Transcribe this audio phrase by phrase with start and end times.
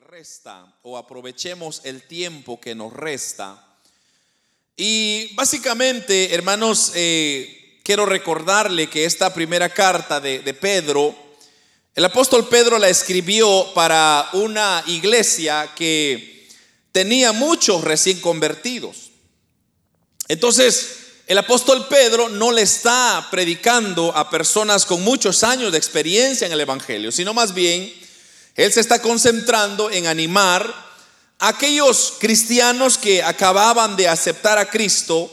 [0.00, 3.62] resta o aprovechemos el tiempo que nos resta.
[4.76, 11.14] Y básicamente, hermanos, eh, quiero recordarle que esta primera carta de, de Pedro,
[11.94, 16.48] el apóstol Pedro la escribió para una iglesia que
[16.92, 19.10] tenía muchos recién convertidos.
[20.28, 20.96] Entonces,
[21.26, 26.52] el apóstol Pedro no le está predicando a personas con muchos años de experiencia en
[26.52, 28.01] el Evangelio, sino más bien
[28.54, 30.92] él se está concentrando en animar
[31.38, 35.30] a aquellos cristianos que acababan de aceptar a Cristo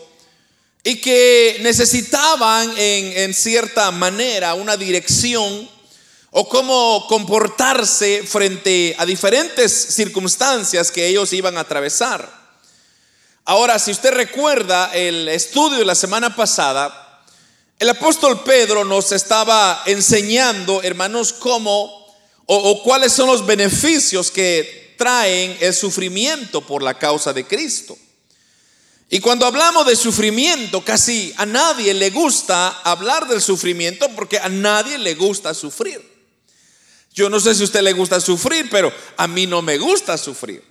[0.84, 5.70] y que necesitaban en, cierta manera una dirección
[6.31, 12.40] o cómo comportarse frente a diferentes circunstancias que ellos iban a atravesar.
[13.45, 17.23] Ahora, si usted recuerda el estudio de la semana pasada,
[17.79, 21.98] el apóstol Pedro nos estaba enseñando, hermanos, cómo
[22.52, 27.95] o, cuáles son los beneficios que traen el sufrimiento por la causa de Cristo.
[29.07, 34.49] Y cuando hablamos de sufrimiento, casi a nadie le gusta hablar del sufrimiento porque a
[34.49, 36.01] nadie le gusta sufrir.
[37.13, 40.18] Yo no sé si a usted le gusta sufrir, pero a mí no me gusta
[40.18, 40.63] sufrir.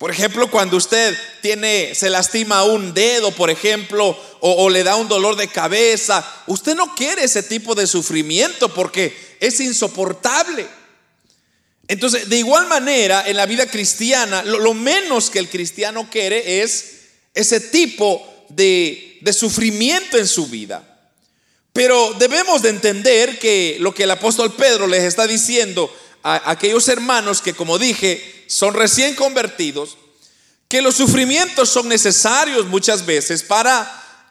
[0.00, 5.08] Por ejemplo, cuando usted tiene, se lastima un dedo, por ejemplo, o, le da un
[5.08, 10.66] dolor de cabeza, usted no quiere ese tipo de sufrimiento porque es insoportable.
[11.86, 16.92] Entonces, de igual manera, en la vida cristiana, lo, menos que el cristiano quiere es
[17.34, 21.12] ese tipo de, de sufrimiento en su vida.
[21.74, 26.88] Pero debemos de entender que lo que el apóstol Pedro les está diciendo a aquellos
[26.88, 29.96] hermanos que, como dije, son recién convertidos,
[30.66, 33.88] que los sufrimientos son necesarios muchas veces para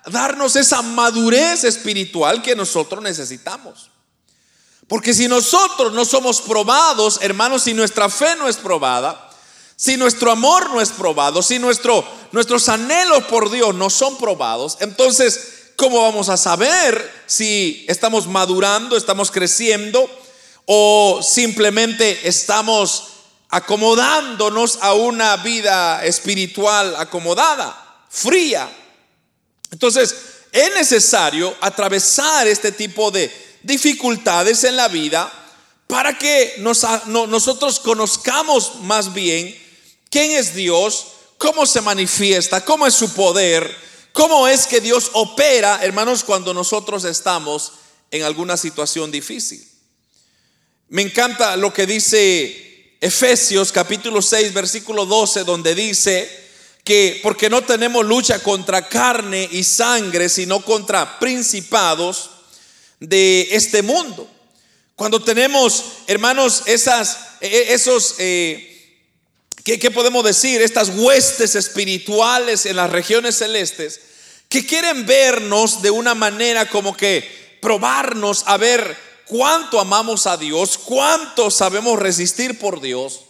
[0.08, 3.90] darnos esa madurez espiritual que nosotros necesitamos.
[4.90, 9.30] Porque si nosotros no somos probados, hermanos, si nuestra fe no es probada,
[9.78, 14.78] si nuestro amor no es probado, si nuestro, nuestros anhelos por Dios no son probados,
[14.82, 20.10] entonces, ¿cómo vamos a saber si estamos madurando, estamos creciendo
[20.66, 23.19] o simplemente estamos
[23.50, 28.70] acomodándonos a una vida espiritual acomodada, fría?
[29.72, 30.16] Entonces,
[30.52, 33.32] es necesario atravesar este tipo de
[33.64, 35.32] dificultades en la vida
[35.88, 39.56] para que nosotros conozcamos más bien
[40.10, 43.76] quién es Dios, cómo se manifiesta, cómo es su poder,
[44.14, 47.74] cómo es que Dios opera, hermanos, cuando nosotros estamos
[48.12, 49.68] en alguna situación difícil.
[50.90, 52.69] Me encanta lo que dice
[53.02, 56.30] Efesios capítulo 6, versículo 12, donde dice
[56.84, 62.30] que porque no tenemos lucha contra carne y sangre, sino contra principados,
[63.00, 64.30] de este mundo.
[64.96, 68.98] Cuando tenemos, hermanos, esas, e, e, esos, eh,
[69.64, 70.62] ¿qué, podemos decir?
[70.62, 74.02] Estas huestes espirituales en las regiones celestes
[74.50, 80.78] que quieren vernos de una manera como que probarnos a ver cuánto amamos a Dios,
[80.78, 83.22] cuánto sabemos resistir por Dios.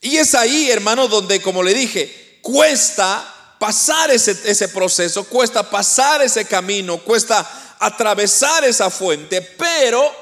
[0.00, 6.22] Y es ahí, hermano, donde, como le dije, cuesta pasar ese, ese proceso, cuesta pasar
[6.22, 10.12] ese camino, cuesta atravesar esa fuente, pero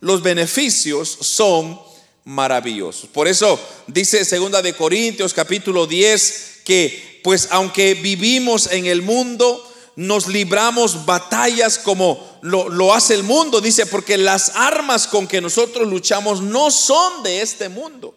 [0.00, 1.80] los beneficios son
[2.24, 3.08] maravillosos.
[3.10, 9.69] Por eso dice segunda de Corintios capítulo 10 que pues aunque vivimos en el mundo,
[10.00, 13.60] nos libramos batallas como lo, hace el mundo.
[13.60, 18.16] Dice, porque las armas con que nosotros luchamos no son de este mundo,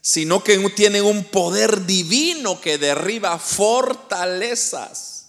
[0.00, 5.24] sino que tienen un poder divino que derriba fortalezas.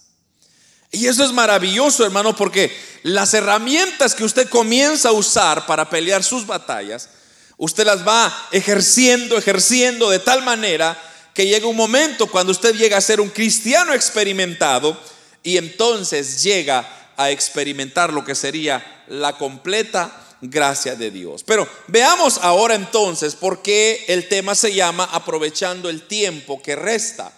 [0.92, 2.70] Y eso es maravilloso, hermano, porque
[3.02, 7.08] las herramientas que usted comienza a usar para pelear sus batallas,
[7.56, 10.96] usted las va ejerciendo, ejerciendo de tal manera
[11.34, 14.96] que llega un momento cuando usted llega a ser un cristiano experimentado
[15.44, 21.44] y entonces llega a experimentar lo que sería la completa gracia de Dios.
[21.44, 27.32] Pero veamos ahora entonces por qué el tema se llama aprovechando el tiempo que resta.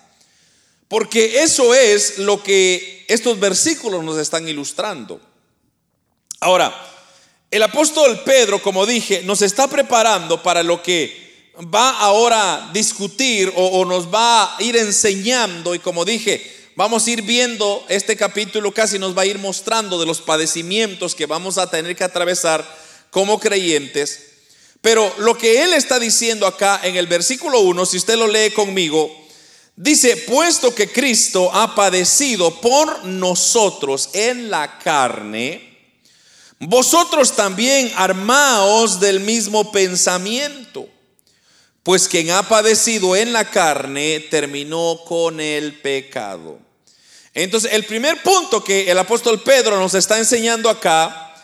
[0.89, 5.21] Porque eso es lo que estos versículos nos están ilustrando.
[6.41, 6.75] Ahora,
[7.51, 11.27] el apóstol Pedro, como dije, nos está preparando para lo que
[11.75, 17.11] va ahora a discutir o, nos va a ir enseñando y como dije, vamos a
[17.11, 21.59] ir viendo este capítulo, casi nos va a ir mostrando de los padecimientos que vamos
[21.59, 22.65] a tener que atravesar
[23.11, 24.21] como creyentes.
[24.81, 28.51] Pero lo que él está diciendo acá en el versículo 1, si usted lo lee
[28.51, 29.11] conmigo,
[29.79, 35.77] Dice, puesto que Cristo ha padecido por nosotros en la carne,
[36.59, 40.89] vosotros también armaos del mismo pensamiento.
[41.83, 46.59] pues quien ha padecido en la carne terminó con el pecado.
[47.37, 51.35] Entonces, el primer punto que el apóstol Pedro nos está enseñando acá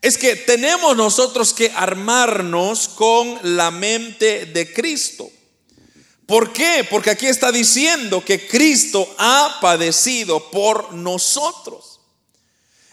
[0.00, 5.28] es que tenemos nosotros que armarnos con la mente de Cristo.
[6.26, 6.86] ¿Por qué?
[6.88, 11.98] Porque aquí está diciendo que Cristo ha padecido por nosotros.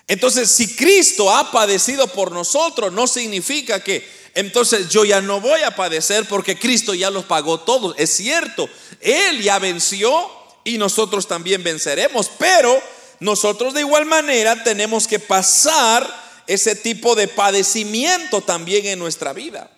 [0.08, 4.04] Entonces, si Cristo ha padecido por nosotros, no significa que
[4.34, 7.94] entonces yo ya no voy a padecer porque Cristo ya los pagó todos.
[8.00, 8.68] Es cierto,
[9.02, 12.82] Él ya venció y nosotros también venceremos, pero
[13.20, 16.08] nosotros de igual manera tenemos que pasar
[16.48, 19.70] ese tipo de padecimiento también en nuestra vida.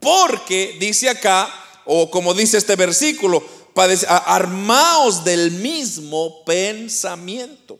[0.00, 1.52] Porque dice acá,
[1.84, 3.44] o como dice este versículo,
[4.06, 7.78] armaos del mismo pensamiento.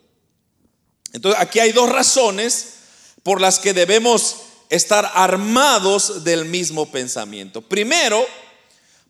[1.13, 2.75] Entonces aquí hay dos razones
[3.23, 4.37] por las que debemos
[4.71, 7.61] estar armados del mismo pensamiento.
[7.61, 8.27] Primero,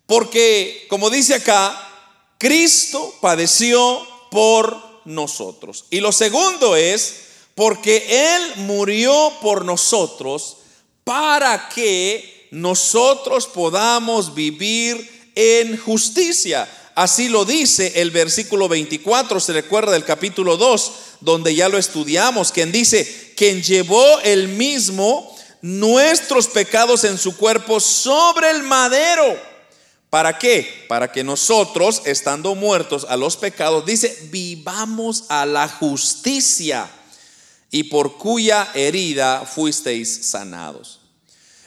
[0.05, 1.92] porque, como dice acá,
[2.43, 5.85] Cristo padeció por nosotros.
[5.89, 7.13] Y lo segundo es,
[7.55, 8.05] porque
[8.35, 10.57] Él murió por nosotros
[11.05, 16.67] para que nosotros podamos vivir en justicia.
[16.95, 20.91] Así lo dice el versículo 24, se recuerda del capítulo 2,
[21.21, 27.79] donde ya lo estudiamos, quien dice, quien llevó el mismo nuestros pecados en su cuerpo
[27.79, 29.52] sobre el madero.
[30.13, 30.85] ¿Para qué?
[30.87, 36.87] Para que nosotros, estando muertos a los pecados, dice, vivamos a la justicia
[37.71, 40.99] y por cuya herida fuisteis sanados.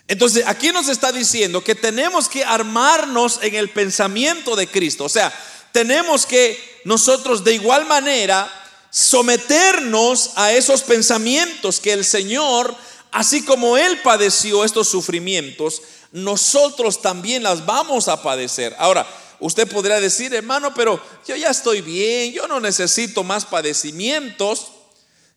[0.07, 5.07] Entonces, aquí nos está diciendo que tenemos que armarnos en el pensamiento de Cristo.
[5.07, 5.33] O sea,
[5.73, 8.49] tenemos que nosotros de igual manera
[8.91, 12.77] someternos a esos pensamientos que el Señor
[13.17, 15.81] Así como Él padeció estos sufrimientos,
[16.13, 18.77] nosotros también las vamos a padecer.
[18.79, 19.07] Ahora,
[19.41, 24.67] usted podría decir, hermano, pero yo ya estoy bien, yo no necesito más padecimientos.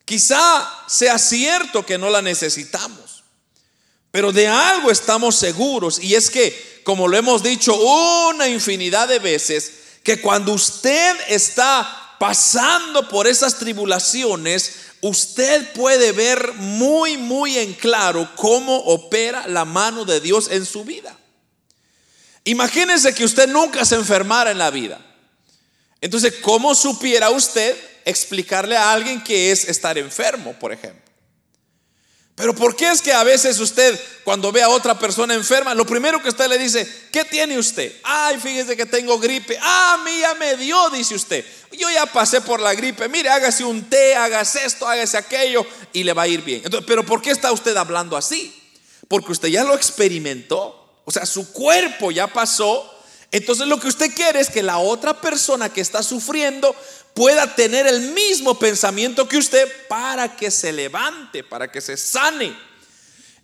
[0.04, 3.24] Quizá sea cierto que no la necesitamos,
[4.10, 7.74] pero de algo estamos seguros y es que, como lo hemos dicho
[8.28, 9.72] una infinidad de veces,
[10.02, 18.30] que cuando usted está pasando por esas tribulaciones, usted puede ver muy, muy en claro
[18.36, 21.16] cómo opera la mano de Dios en su vida.
[22.44, 25.00] Imagínese que usted nunca se enfermara en la vida.
[26.02, 27.74] Entonces, ¿cómo supiera usted
[28.04, 31.09] explicarle a alguien que es estar enfermo, por ejemplo?
[32.40, 35.84] Pero ¿por qué es que a veces usted cuando ve a otra persona enferma, lo
[35.84, 37.92] primero que usted le dice, ¿qué tiene usted?
[38.02, 39.58] Ay, fíjese que tengo gripe.
[39.60, 41.44] Ah, a mí ya me dio, dice usted.
[41.72, 43.08] Yo ya pasé por la gripe.
[43.08, 46.62] Mire, hágase un té, hágase esto, hágase aquello y le va a ir bien.
[46.64, 48.54] Entonces, pero ¿por qué está usted hablando así?
[49.06, 51.02] Porque usted ya lo experimentó.
[51.04, 52.98] O sea, su cuerpo ya pasó.
[53.32, 56.74] Entonces lo que usted quiere es que la otra persona que está sufriendo
[57.14, 62.56] pueda tener el mismo pensamiento que usted para que se levante, para que se sane.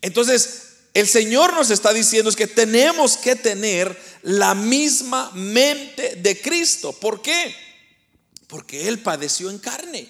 [0.03, 0.63] Entonces,
[0.95, 6.93] el Señor nos está diciendo es que tenemos que tener la misma mente de Cristo.
[6.93, 7.55] ¿Por qué?
[8.47, 10.09] Porque Él padeció en carne.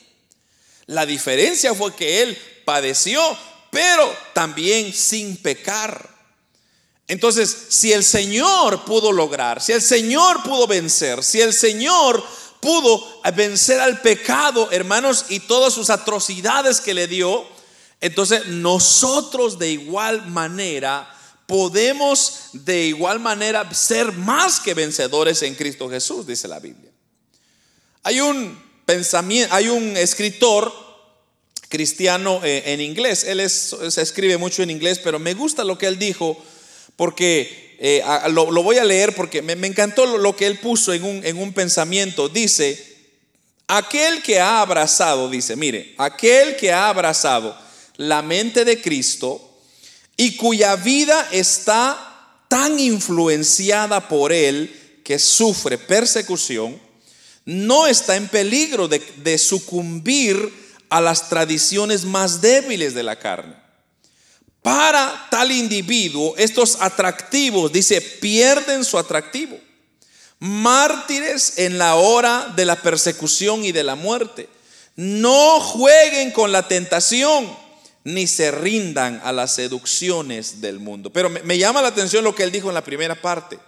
[0.86, 3.20] La diferencia fue que Él padeció,
[3.70, 6.15] pero también sin pecar.
[7.08, 12.22] Entonces, si el Señor pudo lograr, si el Señor pudo vencer, si el Señor
[12.60, 17.46] pudo vencer al pecado, hermanos, y todas sus atrocidades que le dio,
[18.00, 21.12] entonces nosotros de igual manera
[21.46, 26.90] podemos de igual manera ser más que vencedores en Cristo Jesús, dice la Biblia.
[28.02, 30.72] Hay un pensamiento, hay un escritor
[31.68, 35.86] cristiano eh, en inglés, él se escribe mucho en inglés, pero me gusta lo que
[35.86, 36.36] él dijo
[36.96, 41.24] porque eh, lo, voy a leer porque me, encantó lo, que él puso en un,
[41.24, 42.28] en un pensamiento.
[42.28, 42.96] Dice,
[43.68, 47.56] aquel que ha abrazado, dice, mire, aquel que ha abrazado
[47.96, 49.60] la mente de Cristo
[50.16, 56.80] y cuya vida está tan influenciada por él que sufre persecución,
[57.44, 60.52] no está en peligro de sucumbir
[60.88, 63.65] a las tradiciones más débiles de la carne
[64.66, 69.56] para tal individuo, estos atractivos, dice, pierden su atractivo.
[70.40, 74.48] Mártires en la hora de la persecución y de la muerte.
[74.96, 77.48] No jueguen con la tentación,
[78.02, 81.12] ni se rindan a las seducciones del mundo.
[81.12, 83.60] Pero me, llama la atención lo que él dijo en la primera parte.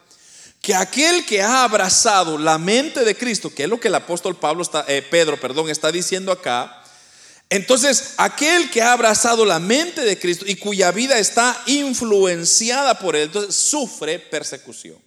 [0.60, 4.34] Que aquel que ha abrazado la mente de Cristo, que es lo que el apóstol
[4.34, 6.77] Pablo eh, Pedro, perdón, está diciendo acá,
[7.50, 13.16] Entonces, aquel que ha abrazado la mente de Cristo y cuya vida está influenciada por
[13.16, 14.98] él, entonces sufre persecución.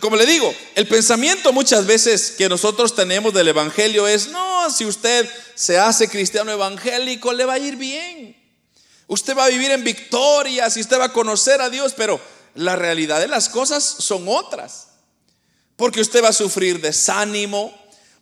[0.00, 4.84] Como le digo, el pensamiento muchas veces que nosotros tenemos del Evangelio es, no, si
[4.84, 8.36] usted se hace cristiano evangélico, le va a ir bien.
[9.06, 12.20] Usted va a vivir en victoria, si usted va a conocer a Dios, pero
[12.54, 14.88] la realidad de las cosas son otras.
[15.76, 17.72] Porque usted va a sufrir desánimo,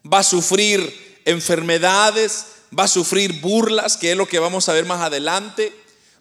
[0.04, 4.86] va a sufrir enfermedades, va a sufrir burlas, que es lo que vamos a ver
[4.86, 5.72] más adelante,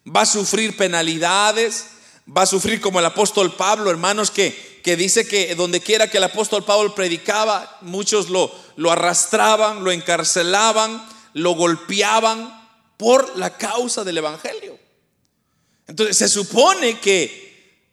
[0.05, 1.85] va a sufrir penalidades,
[2.35, 6.17] va a sufrir como el apóstol Pablo, hermanos, que, que dice que donde quiera que
[6.17, 12.65] el apóstol Pablo predicaba, muchos lo, lo arrastraban, lo encarcelaban, lo golpeaban
[12.97, 14.77] por la causa del Evangelio.
[15.87, 17.45] Entonces se supone que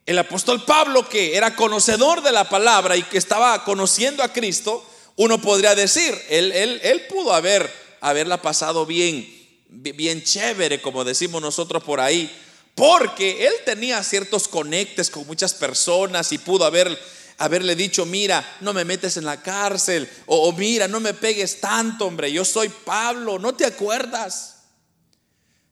[0.07, 4.85] el apóstol Pablo, que era conocedor de la palabra y que estaba conociendo a Cristo,
[5.23, 9.29] uno podría decir, él, él, pudo haber, haberla pasado bien,
[9.69, 12.29] bien chévere, como decimos nosotros por ahí,
[12.75, 16.99] porque él tenía ciertos conectes con muchas personas y pudo haber,
[17.39, 21.61] haberle dicho, mira, no me metes en la cárcel, o, o mira, no me pegues
[21.61, 24.65] tanto, hombre, yo soy Pablo, ¿no te acuerdas?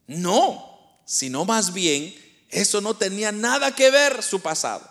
[0.07, 2.15] No, sino más bien
[2.51, 4.89] eso no tenía nada que ver su pasado.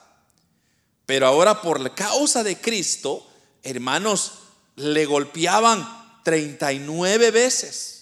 [1.05, 3.25] Pero ahora por la causa de Cristo,
[3.63, 4.38] hermanos,
[4.79, 5.87] le golpeaban
[6.23, 7.95] 39 veces.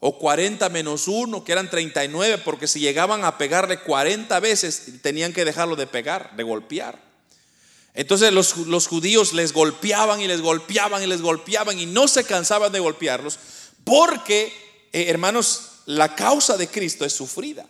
[0.00, 5.32] O 40 menos 1, que eran 39, porque si llegaban a pegarle 40 veces, tenían
[5.32, 7.02] que dejarlo de pegar, de golpear.
[7.94, 12.22] Entonces los, los, judíos les golpeaban y les golpeaban y les golpeaban y no se
[12.22, 13.40] cansaban de golpearlos,
[13.82, 14.52] porque,
[14.92, 17.66] eh, hermanos, la causa de Cristo es sufrida.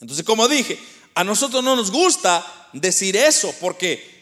[0.00, 0.78] Entonces, como dije,
[1.14, 4.17] a nosotros no nos gusta decir eso porque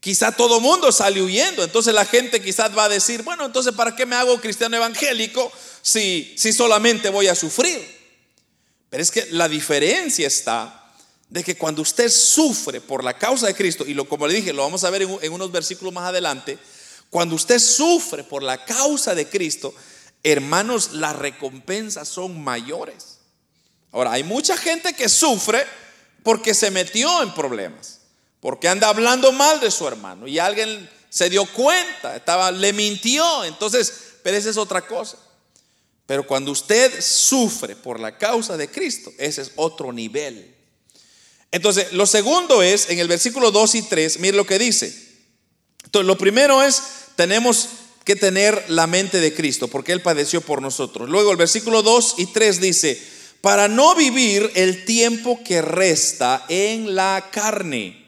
[0.00, 1.62] quizá todo mundo sale huyendo.
[1.62, 5.52] Entonces la gente quizás va a decir, bueno, entonces ¿para qué me hago cristiano evangélico
[5.82, 8.00] si, si solamente voy a sufrir?
[8.88, 10.76] Pero es que la diferencia está
[11.28, 14.52] de que cuando usted sufre por la causa de Cristo, y lo, como le dije,
[14.52, 16.58] lo vamos a ver en, en unos versículos más adelante,
[17.08, 19.72] cuando usted sufre por la causa de Cristo,
[20.24, 23.18] hermanos, las recompensas son mayores.
[23.92, 25.64] Ahora, hay mucha gente que sufre
[26.22, 27.99] porque se metió en problemas,
[28.40, 33.44] porque anda hablando mal de su hermano y alguien se dio cuenta, estaba, le mintió,
[33.44, 33.92] entonces,
[34.22, 35.18] pero esa es otra cosa.
[36.06, 40.54] Pero cuando usted sufre por la causa de Cristo, ese es otro nivel.
[41.52, 44.92] Entonces, lo segundo es, en el versículo 2 y 3, mire lo que dice.
[45.84, 46.82] Entonces, lo primero es,
[47.16, 47.68] tenemos
[48.04, 51.08] que tener la mente de Cristo, porque Él padeció por nosotros.
[51.08, 53.00] Luego, el versículo 2 y 3 dice,
[53.40, 57.99] para no vivir el tiempo que resta en la carne,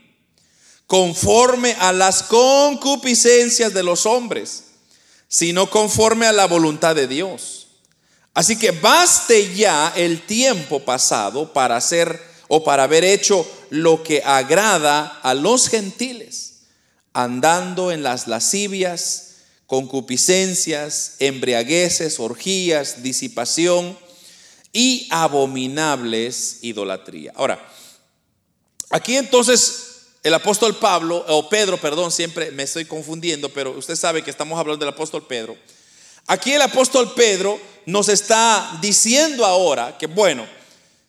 [0.93, 4.65] conforme a las concupiscencias de los hombres,
[5.27, 7.69] sino conforme a la voluntad de Dios.
[8.35, 14.23] Así que baste ya el tiempo pasado para hacer o para haber hecho lo que
[14.23, 16.65] agrada a los gentiles,
[17.15, 23.99] andando en las lascivias, concupiscencias, embriagueces, orgías, disipación,
[24.75, 27.33] y abominables idolatría.
[27.35, 27.67] Ahora,
[28.91, 29.92] aquí entonces
[30.23, 34.59] el apóstol Pablo, o Pedro, perdón, siempre me estoy confundiendo, pero usted sabe que estamos
[34.59, 35.57] hablando del apóstol Pedro.
[36.29, 40.47] Aquí el apóstol Pedro nos está diciendo ahora que, bueno,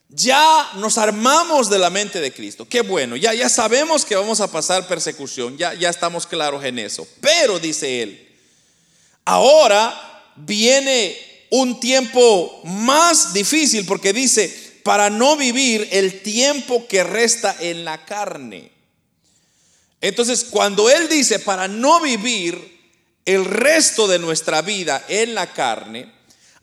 [0.09, 2.67] ya nos armamos de la mente de Cristo.
[2.67, 6.79] Qué bueno, ya, ya sabemos que vamos a pasar persecución, ya, ya estamos claros en
[6.79, 7.07] eso.
[7.21, 8.35] Pero, dice él,
[9.25, 11.15] ahora viene
[11.51, 18.05] un tiempo más difícil porque dice, para no vivir el tiempo que resta en la
[18.05, 18.72] carne.
[20.03, 22.77] Entonces, cuando Él dice, para no vivir
[23.23, 26.11] el resto de nuestra vida en la carne,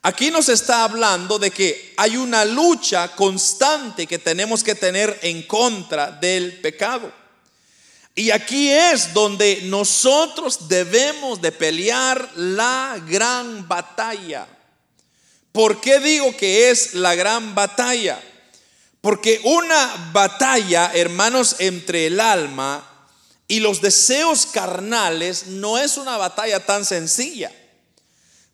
[0.02, 5.44] aquí nos está hablando de que hay una lucha constante que tenemos que tener en
[5.44, 7.10] contra del pecado.
[8.14, 14.46] Y aquí es donde nosotros debemos de pelear la gran batalla.
[15.50, 18.20] ¿Por qué digo que es la gran batalla?
[19.00, 22.86] Porque una batalla, hermanos, entre el alma
[23.50, 27.50] y los deseos carnales no es una batalla tan sencilla.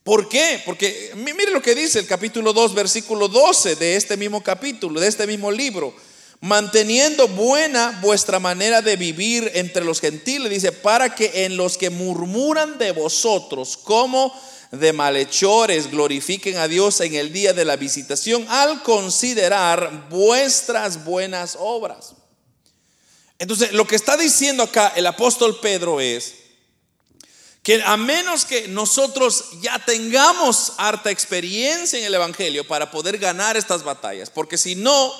[0.02, 0.62] ¿Por qué?
[0.64, 5.08] Porque mire lo que dice el capítulo 2, versículo 12 de este mismo capítulo, de
[5.08, 5.94] este mismo libro.
[6.40, 11.90] Manteniendo buena vuestra manera de vivir entre los gentiles, dice, para que en los que
[11.90, 14.32] murmuran de vosotros, como
[14.70, 21.54] de malhechores glorifiquen a Dios en el día de la visitación al considerar vuestras buenas
[21.60, 22.15] obras.
[23.38, 26.34] Entonces, lo que está diciendo acá el apóstol Pedro es
[27.62, 33.56] que a menos que nosotros ya tengamos harta experiencia en el Evangelio para poder ganar
[33.56, 35.12] estas batallas, porque si no,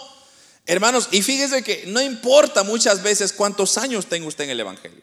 [0.65, 5.03] hermanos, y fíjese que no importa muchas veces cuántos años tenga usted en el Evangelio.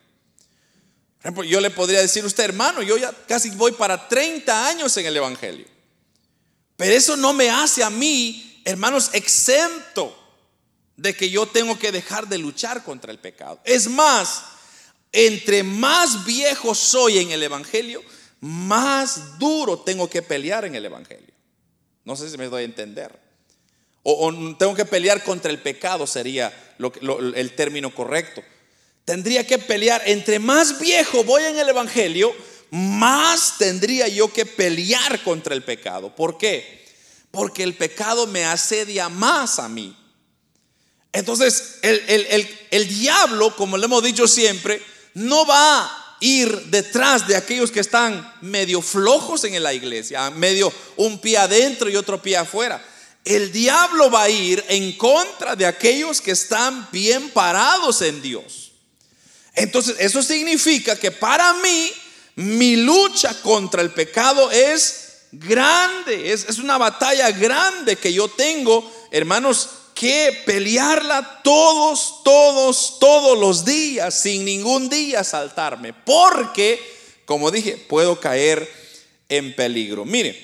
[1.18, 4.68] Por ejemplo, yo le podría decir a usted, hermano, yo ya casi voy para 30
[4.68, 5.68] años en el Evangelio.
[6.78, 10.23] Pero eso no me hace a mí, hermanos, exento
[10.98, 13.60] de que yo tengo que dejar de luchar contra el pecado.
[13.64, 14.44] Es más,
[15.12, 18.04] entre más viejo soy en el Evangelio,
[18.42, 21.34] más duro tengo que pelear en el Evangelio.
[22.06, 23.20] No sé si me doy a entender.
[24.04, 26.52] O, tengo que pelear contra el pecado sería
[27.36, 28.44] el término correcto.
[29.06, 32.34] Tendría que pelear, entre más viejo voy en el Evangelio,
[32.72, 36.14] más tendría yo que pelear contra el pecado.
[36.16, 36.86] ¿Por qué?
[37.32, 39.96] Porque el pecado me asedia más a mí.
[41.14, 44.82] Entonces, el, el diablo, como le hemos dicho siempre,
[45.14, 50.74] no va a ir detrás de aquellos que están medio flojos en la iglesia, medio
[50.96, 52.84] un pie adentro y otro pie afuera.
[53.24, 58.72] El diablo va a ir en contra de aquellos que están bien parados en Dios.
[59.54, 61.92] Entonces, eso significa que para mí,
[62.36, 68.92] mi lucha contra el pecado es grande, es, es una batalla grande que yo tengo,
[69.12, 76.80] hermanos, que pelearla todos, todos, todos los días, sin ningún día saltarme, porque,
[77.26, 78.70] como dije, puedo caer
[79.30, 80.06] en peligro.
[80.06, 80.38] Mire,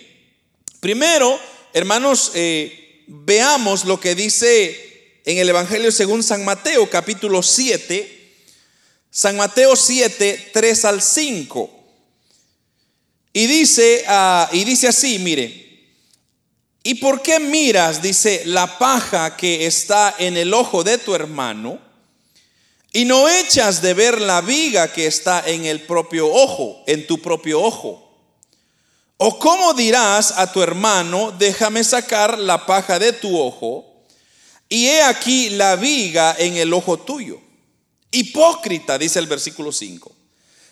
[0.80, 1.40] primero,
[1.74, 8.34] hermanos, eh, veamos lo que dice en el Evangelio según San Mateo, capítulo 7,
[9.12, 11.76] San Mateo 7, 3 al 5.
[13.34, 15.69] Y dice, ah, y dice así, mire,
[16.90, 21.78] ¿Y por qué miras, dice, la paja que está en el ojo de tu hermano
[22.92, 27.22] y no echas de ver la viga que está en el propio ojo, en tu
[27.22, 28.12] propio ojo?
[29.18, 33.86] ¿O cómo dirás a tu hermano, déjame sacar la paja de tu ojo
[34.68, 37.40] y he aquí la viga en el ojo tuyo?
[38.10, 40.12] Hipócrita, dice el versículo 5.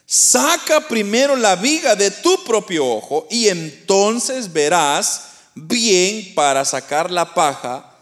[0.07, 7.33] Saca primero la viga de tu propio ojo y entonces verás bien para sacar la
[7.33, 7.95] paja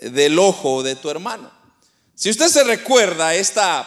[0.00, 1.50] del ojo de tu hermano.
[2.14, 3.86] Si usted se recuerda esta,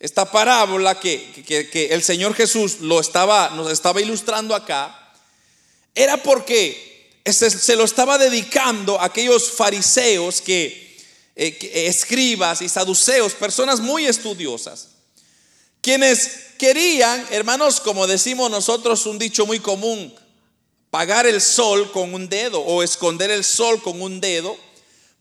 [0.00, 5.14] esta parábola que, que, el Señor Jesús lo estaba, nos estaba ilustrando acá,
[5.94, 13.80] era porque se, lo estaba dedicando a aquellos fariseos eh, que, escribas y saduceos, personas
[13.80, 14.88] muy estudiosas,
[15.80, 20.14] quienes querían, hermanos, como decimos nosotros, un dicho muy común,
[20.92, 24.54] pagar el sol con un dedo o esconder el sol con un dedo,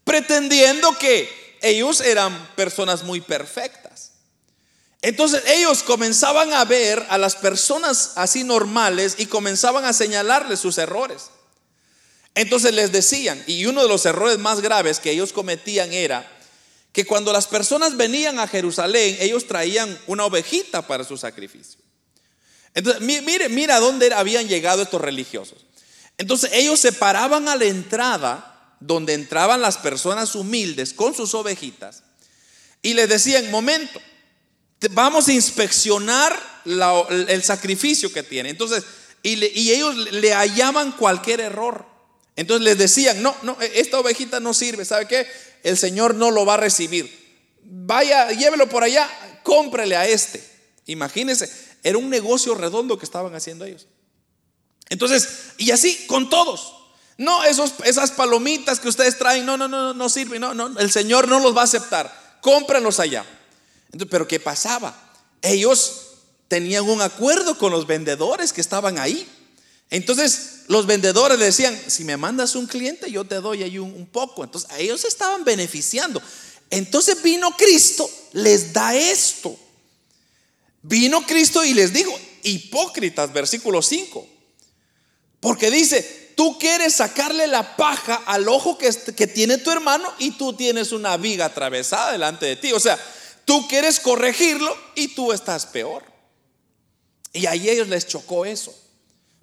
[0.03, 1.29] pretendiendo que
[1.61, 4.11] ellos eran personas muy perfectas.
[5.01, 10.77] Entonces ellos comenzaban a ver a las personas así normales y comenzaban a señalarles sus
[10.77, 11.29] errores.
[12.35, 16.29] Entonces les decían, y uno de los errores más graves que ellos cometían era
[16.91, 21.80] que cuando las personas venían a Jerusalén, ellos traían una ovejita para su sacrificio.
[22.73, 25.65] Entonces, mire, mira dónde habían llegado estos religiosos.
[26.17, 32.03] Entonces ellos se paraban a la entrada donde entraban las personas humildes con sus ovejitas
[32.81, 34.01] y les decían, momento,
[34.91, 38.49] vamos a inspeccionar el sacrificio que tiene.
[38.49, 38.83] Entonces,
[39.23, 41.85] y, y, ellos le hallaban cualquier error.
[42.35, 45.27] Entonces les decían, no, no, esta ovejita no sirve, ¿sabe qué?
[45.63, 47.19] El Señor no lo va a recibir.
[47.63, 49.07] Vaya, llévelo por allá,
[49.43, 50.43] cómprele a este.
[50.87, 51.49] Imagínense,
[51.83, 53.87] era un negocio redondo que estaban haciendo ellos.
[54.89, 56.73] Entonces, y así con todos.
[57.17, 60.91] No, esos, esas palomitas que ustedes traen, no, no, no, no sirven, no, no, el
[60.91, 62.39] Señor no los va a aceptar.
[62.41, 63.25] Cómpralos allá.
[63.85, 64.95] Entonces, pero ¿qué pasaba?
[65.41, 66.07] Ellos
[66.47, 69.27] tenían un acuerdo con los vendedores que estaban ahí.
[69.89, 74.07] Entonces, los vendedores decían, si me mandas un cliente, yo te doy ahí un, un
[74.07, 74.43] poco.
[74.43, 76.21] Entonces, ellos estaban beneficiando.
[76.71, 79.55] Entonces vino Cristo, les da esto.
[80.81, 84.27] Vino Cristo y les dijo, hipócritas, versículo 5.
[85.39, 88.91] Porque dice, tú quieres sacarle la paja al ojo que,
[89.27, 92.73] tiene tu hermano y tú tienes una viga atravesada delante de ti.
[92.73, 92.99] O sea,
[93.45, 96.03] tú quieres corregirlo y tú estás peor.
[97.33, 98.75] Y ahí ellos les chocó eso.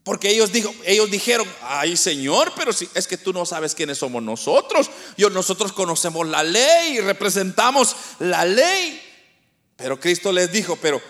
[0.05, 3.98] Porque ellos, dijo, ellos dijeron, ay Señor, pero si es que tú no sabes quiénes
[3.98, 4.90] somos nosotros.
[5.18, 9.03] Yo, nosotros conocemos la ley y representamos la ley.
[9.77, 11.03] Pero Cristo les dijo, pero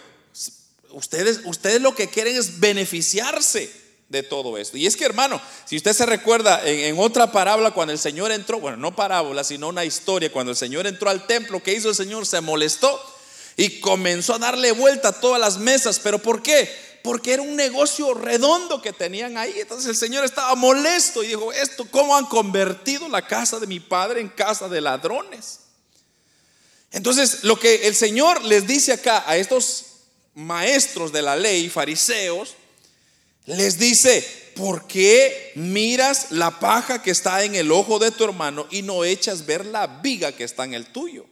[0.90, 3.70] ustedes, ustedes lo que quieren es beneficiarse
[4.09, 4.77] de todo esto.
[4.77, 8.61] Y es que, hermano, si usted se recuerda en, otra parábola, cuando el Señor entró,
[8.61, 11.94] bueno, no parábola, sino una historia, cuando el Señor entró al templo, ¿qué hizo el
[11.94, 12.27] Señor?
[12.27, 13.01] Se molestó
[13.57, 16.01] y comenzó a darle vuelta a todas las mesas.
[16.01, 16.70] ¿Pero por qué?
[17.03, 19.53] Porque era un negocio redondo que tenían ahí.
[19.57, 23.81] Entonces el Señor estaba molesto y dijo, esto, ¿cómo han convertido la casa de mi
[23.81, 25.61] padre en casa de ladrones?
[26.90, 29.88] Entonces lo que el Señor les dice acá a estos
[30.38, 32.55] maestros de la ley, fariseos,
[33.44, 38.66] les dice, ¿por qué miras la paja que está en el ojo de tu hermano
[38.70, 41.27] y no echas ver la viga que está en el tuyo?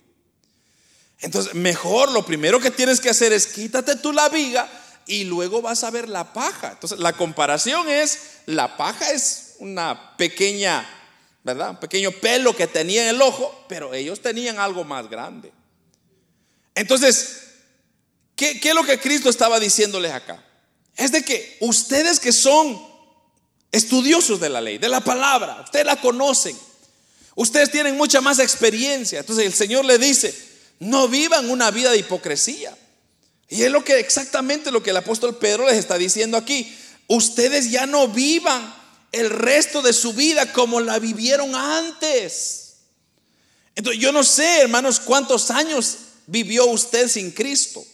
[1.21, 4.69] Entonces, mejor lo primero que tienes que hacer es quítate tú la viga
[5.07, 6.73] y luego vas a ver la paja.
[6.73, 10.85] Entonces, la comparación es, la paja es una pequeña,
[11.45, 11.71] ¿verdad?
[11.71, 15.53] Un pequeño pelo que tenía en el ojo, pero ellos tenían algo más grande.
[16.75, 17.46] Entonces,
[18.37, 20.43] ¿qué, es lo que Cristo estaba diciéndoles acá?
[20.95, 22.81] Es de que ustedes que son
[23.73, 26.57] estudiosos de la ley, de la palabra, ustedes la conocen,
[27.35, 29.21] ustedes tienen mucha más experiencia.
[29.21, 30.35] Entonces el Señor le dice,
[30.79, 32.77] no vivan una vida de hipocresía.
[33.49, 36.77] Y es lo que exactamente lo que el apóstol Pedro les está diciendo aquí.
[37.09, 38.75] Ustedes ya no vivan
[39.13, 42.75] el resto de su vida como la vivieron antes.
[43.75, 47.85] Entonces yo no sé, hermanos, cuántos años vivió usted sin Cristo.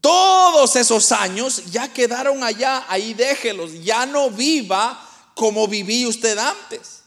[0.00, 7.02] Todos esos años ya quedaron allá, ahí déjelos, ya no viva como vivía usted antes.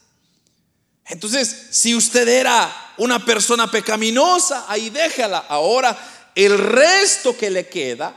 [1.06, 5.38] Entonces, si usted era una persona pecaminosa, ahí déjala.
[5.48, 5.98] Ahora,
[6.34, 8.14] el resto que le queda,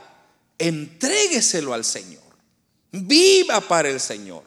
[0.58, 2.22] entrégueselo al Señor.
[2.92, 4.44] Viva para el Señor.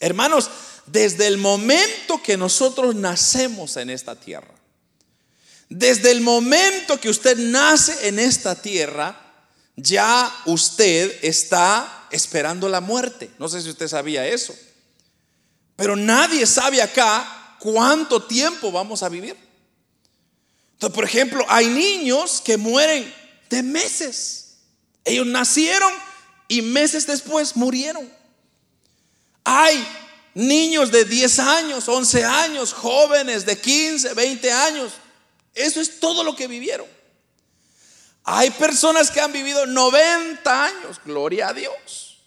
[0.00, 0.50] Hermanos,
[0.86, 4.55] desde el momento que nosotros nacemos en esta tierra,
[5.68, 9.20] desde el momento que usted nace en esta tierra,
[9.76, 13.30] ya usted está esperando la muerte.
[13.38, 14.54] No sé si usted sabía eso.
[15.76, 19.36] Pero nadie sabe acá cuánto tiempo vamos a vivir.
[20.72, 23.12] Entonces, por ejemplo, hay niños que mueren
[23.50, 24.58] de meses.
[25.04, 25.92] Ellos nacieron
[26.48, 28.10] y meses después murieron.
[29.44, 29.86] Hay
[30.34, 34.92] niños de 10 años, 11 años, jóvenes de 15, 20 años.
[35.56, 36.86] Eso es todo lo que vivieron.
[38.22, 42.18] Hay personas que han vivido 90 años, gloria a Dios.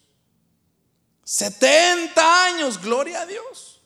[1.24, 3.82] 70 años, gloria a Dios.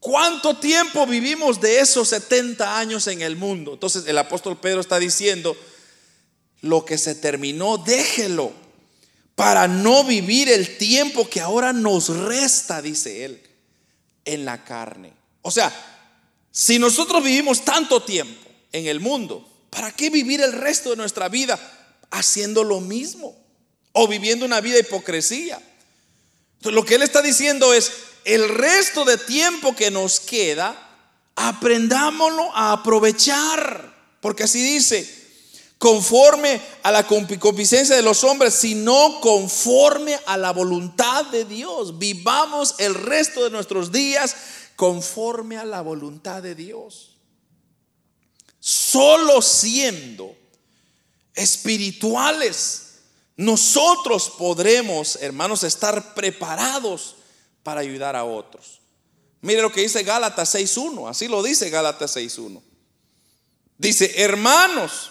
[0.00, 3.74] ¿Cuánto tiempo vivimos de esos 70 años en el mundo?
[3.74, 5.56] Entonces el apóstol Pedro está diciendo,
[6.62, 8.52] lo que se terminó, déjelo
[9.34, 13.42] para no vivir el tiempo que ahora nos resta, dice él,
[14.24, 15.12] en la carne.
[15.42, 15.95] O sea,
[16.58, 21.28] si nosotros vivimos tanto tiempo en el mundo, ¿para qué vivir el resto de nuestra
[21.28, 21.60] vida
[22.10, 23.36] haciendo lo mismo?
[23.92, 25.60] O viviendo una vida de hipocresía.
[26.54, 27.92] Entonces, lo que él está diciendo es,
[28.24, 30.74] el resto de tiempo que nos queda,
[31.34, 33.94] aprendámoslo a aprovechar.
[34.22, 35.06] Porque así dice,
[35.76, 41.98] conforme a la concupiscencia de los hombres, sino conforme a la voluntad de Dios.
[41.98, 44.34] Vivamos el resto de nuestros días
[44.76, 47.16] conforme a la voluntad de Dios.
[48.60, 50.36] Solo siendo
[51.34, 52.82] espirituales,
[53.36, 57.16] nosotros podremos, hermanos, estar preparados
[57.62, 58.80] para ayudar a otros.
[59.40, 62.62] Mire lo que dice Gálatas 6.1, así lo dice Gálatas 6.1.
[63.78, 65.10] Dice, hermanos,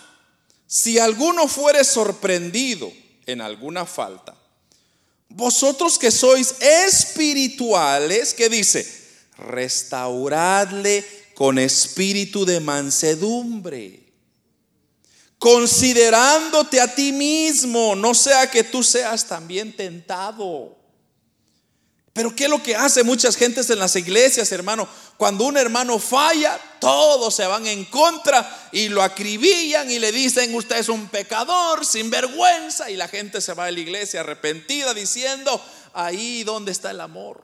[0.67, 2.91] si alguno fuere sorprendido
[3.25, 4.35] en alguna falta,
[5.29, 9.04] vosotros que sois espirituales, que dice,
[9.37, 14.03] restauradle con espíritu de mansedumbre,
[15.37, 20.75] considerándote a ti mismo, no sea que tú seas también tentado.
[22.15, 24.87] Pero ¿qué es lo que hace muchas gentes en las iglesias, hermano?
[25.17, 30.55] Cuando un hermano falla, todos se van en contra y lo acribillan y le dicen,
[30.55, 32.89] usted es un pecador, sin vergüenza.
[32.89, 35.61] Y la gente se va a la iglesia arrepentida diciendo,
[35.93, 37.43] ahí donde está el amor.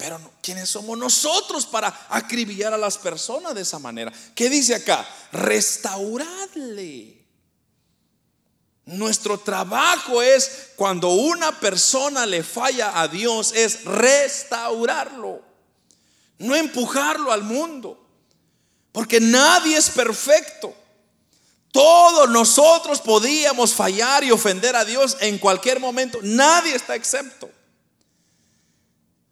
[0.00, 4.10] Pero ¿quiénes somos nosotros para acribillar a las personas de esa manera?
[4.34, 5.06] ¿Qué dice acá?
[5.30, 7.22] Restauradle.
[8.86, 15.42] Nuestro trabajo es cuando una persona le falla a Dios, es restaurarlo,
[16.38, 18.02] no empujarlo al mundo,
[18.92, 20.74] porque nadie es perfecto.
[21.72, 27.50] Todos nosotros podíamos fallar y ofender a Dios en cualquier momento, nadie está excepto.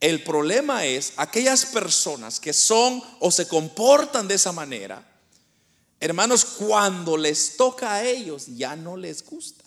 [0.01, 5.05] El problema es aquellas personas que son o se comportan de esa manera,
[6.01, 9.65] Hermanos, cuando les toca a ellos ya no les gusta.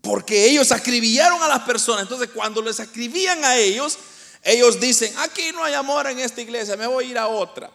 [0.00, 2.02] Porque ellos acribillaron a las personas.
[2.02, 3.98] Entonces, cuando les acribían a ellos,
[4.42, 7.70] ellos dicen, aquí no hay amor en esta iglesia, me voy a ir a otra.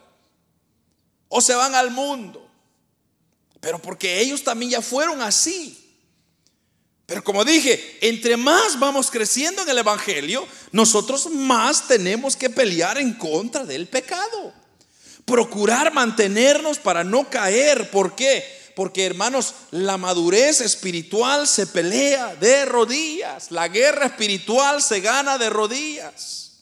[1.29, 2.43] O se van al mundo.
[3.59, 5.86] pero porque ellos también ya fueron así.
[7.07, 12.97] Pero como dije, entre más vamos creciendo en el Evangelio, nosotros más tenemos que pelear
[12.97, 14.53] en contra del pecado.
[15.23, 17.89] Procurar mantenernos para no caer.
[17.91, 18.43] ¿Por qué?
[18.75, 23.51] Porque hermanos, la madurez espiritual se pelea de rodillas.
[23.51, 26.57] La guerra espiritual se gana de rodillas.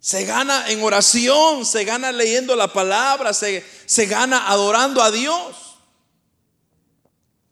[0.00, 5.65] Se gana en oración, se gana leyendo la palabra, se, se gana adorando a Dios.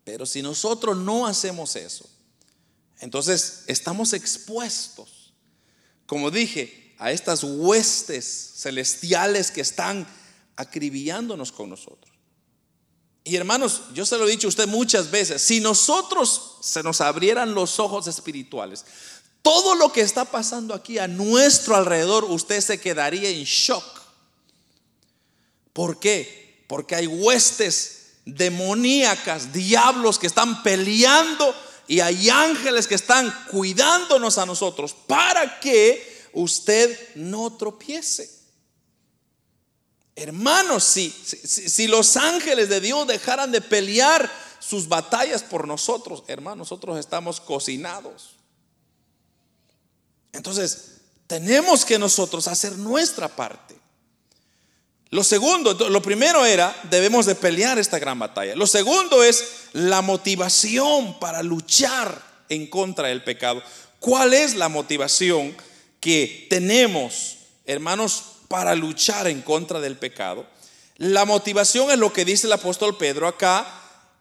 [0.05, 2.07] Pero si nosotros no hacemos eso,
[2.99, 5.33] entonces estamos expuestos,
[6.05, 10.07] como dije, a estas huestes celestiales que están
[10.55, 12.13] acribillándonos con nosotros.
[13.23, 17.01] Y hermanos, yo se lo he dicho a usted muchas veces, si nosotros se nos
[17.01, 18.85] abrieran los ojos espirituales,
[19.41, 23.83] todo lo que está pasando aquí a nuestro alrededor, usted se quedaría en shock.
[25.73, 26.63] ¿Por qué?
[26.67, 27.94] Porque hay huestes
[28.25, 31.55] demoníacas, diablos que están peleando
[31.87, 38.29] y hay ángeles que están cuidándonos a nosotros para que usted no tropiece.
[40.15, 46.69] Hermanos, si, si, los ángeles de Dios dejaran de pelear sus batallas por nosotros, hermanos,
[46.69, 48.35] nosotros estamos cocinados.
[50.31, 53.75] Entonces, tenemos que nosotros hacer nuestra parte.
[55.11, 58.55] Lo segundo, lo primero era, debemos de pelear esta gran batalla.
[58.55, 63.61] Lo segundo es la motivación para luchar en contra del pecado.
[63.99, 65.55] ¿Cuál es la motivación
[65.99, 70.45] que tenemos, hermanos, para luchar en contra del pecado?
[70.97, 73.67] La motivación es lo que dice el apóstol Pedro acá,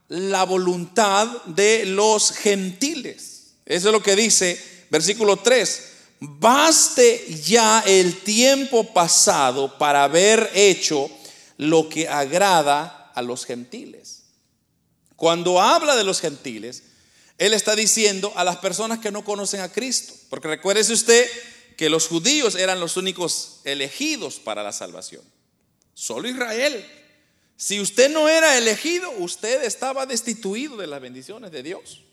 [0.08, 3.54] la voluntad de los gentiles.
[3.64, 5.93] Eso es lo que dice versículo 3
[6.28, 11.10] baste ya el tiempo pasado para haber hecho
[11.56, 14.24] lo que agrada a los gentiles.
[15.16, 16.82] Cuando habla de los gentiles,
[17.38, 21.28] él está diciendo a las personas que no conocen a Cristo, porque recuérdese usted
[21.76, 25.22] que los judíos eran los únicos elegidos para la salvación.
[25.94, 26.84] Solo Israel.
[27.56, 32.03] Si usted no era elegido, usted estaba destituido de las bendiciones de Dios.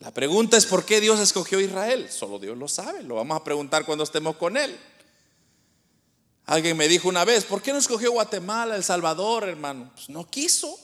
[0.00, 2.08] La pregunta es por qué Dios escogió a Israel.
[2.10, 3.02] Solo Dios lo sabe.
[3.02, 4.78] Lo vamos a preguntar cuando estemos con Él.
[6.46, 9.90] Alguien me dijo una vez, ¿por qué no escogió Guatemala, El Salvador, hermano?
[9.94, 10.78] Pues no quiso.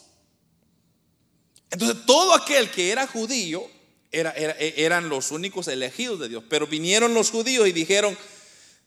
[1.71, 3.65] Entonces todo aquel que era judío
[4.11, 6.45] era, eran los únicos elegidos de Dios.
[6.51, 8.19] Pero vinieron los judíos y dijeron,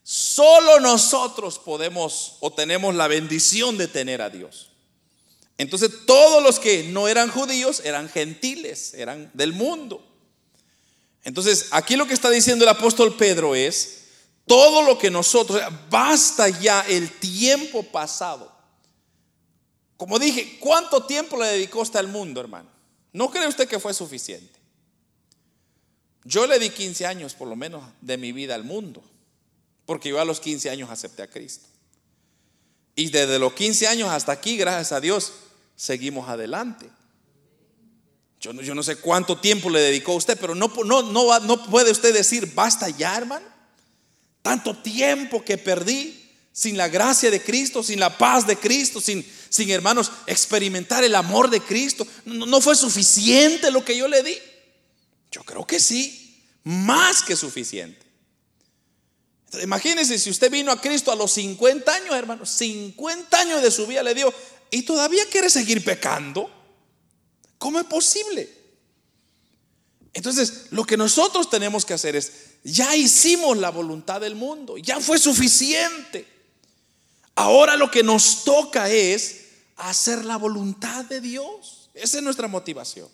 [0.03, 4.69] solo nosotros podemos o tenemos la bendición de tener a Dios.
[5.57, 10.06] Entonces todos los que no eran judíos eran gentiles, eran del mundo.
[11.27, 14.05] Entonces, aquí lo que está diciendo el apóstol Pedro es,
[14.45, 18.49] todo lo que nosotros, basta ya el tiempo pasado.
[19.97, 22.69] Como dije, ¿cuánto tiempo le dedicó usted al mundo, hermano?
[23.11, 24.57] ¿No cree usted que fue suficiente?
[26.23, 29.03] Yo le di 15 años por lo menos de mi vida al mundo,
[29.85, 31.67] porque yo a los 15 años acepté a Cristo.
[32.95, 35.33] Y desde los 15 años hasta aquí, gracias a Dios,
[35.75, 36.89] seguimos adelante.
[38.39, 42.87] Yo no, sé cuánto tiempo le dedicó a usted, pero no, puede usted decir, basta
[42.89, 43.45] ya, hermano.
[44.41, 49.25] Tanto tiempo que perdí sin la gracia de Cristo, sin la paz de Cristo, sin,
[49.69, 52.07] hermanos, experimentar el amor de Cristo.
[52.25, 54.37] No, no fue suficiente lo que yo le di.
[55.31, 58.05] Yo creo que sí, más que suficiente.
[59.45, 63.71] Entonces, imagínense si usted vino a Cristo a los 50 años, hermano, 50 años de
[63.71, 64.33] su vida le dio
[64.69, 66.56] y todavía quiere seguir pecando.
[67.57, 68.49] ¿Cómo es posible?
[70.13, 72.31] Entonces, lo que nosotros tenemos que hacer es,
[72.63, 76.25] ya hicimos la voluntad del mundo, ya fue suficiente.
[77.35, 79.41] Ahora lo que nos toca es
[79.75, 81.89] hacer la voluntad de Dios.
[81.93, 83.07] Esa es nuestra motivación.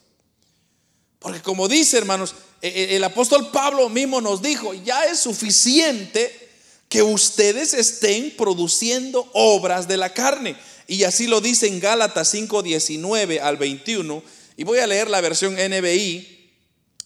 [1.20, 6.52] Porque como dice, hermanos, e, e, el apóstol Pablo mismo nos dijo, ya es suficiente
[6.90, 10.56] que ustedes estén produciendo obras de la carne.
[10.88, 14.24] Y así lo dice en Gálatas 5, 19 al 21.
[14.58, 16.52] Y voy a leer la versión NBI,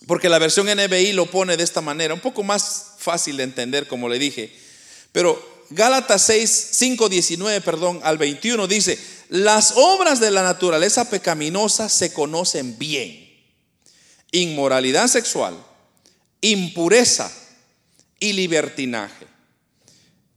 [0.07, 3.87] porque la versión NBI lo pone de esta manera, un poco más fácil de entender,
[3.87, 4.51] como le dije.
[5.11, 8.97] Pero Gálatas 6, 5, 19, perdón, al 21 dice,
[9.29, 13.25] las obras de la naturaleza pecaminosa se conocen bien.
[14.31, 15.57] Inmoralidad sexual,
[16.41, 17.31] impureza
[18.19, 19.25] y libertinaje,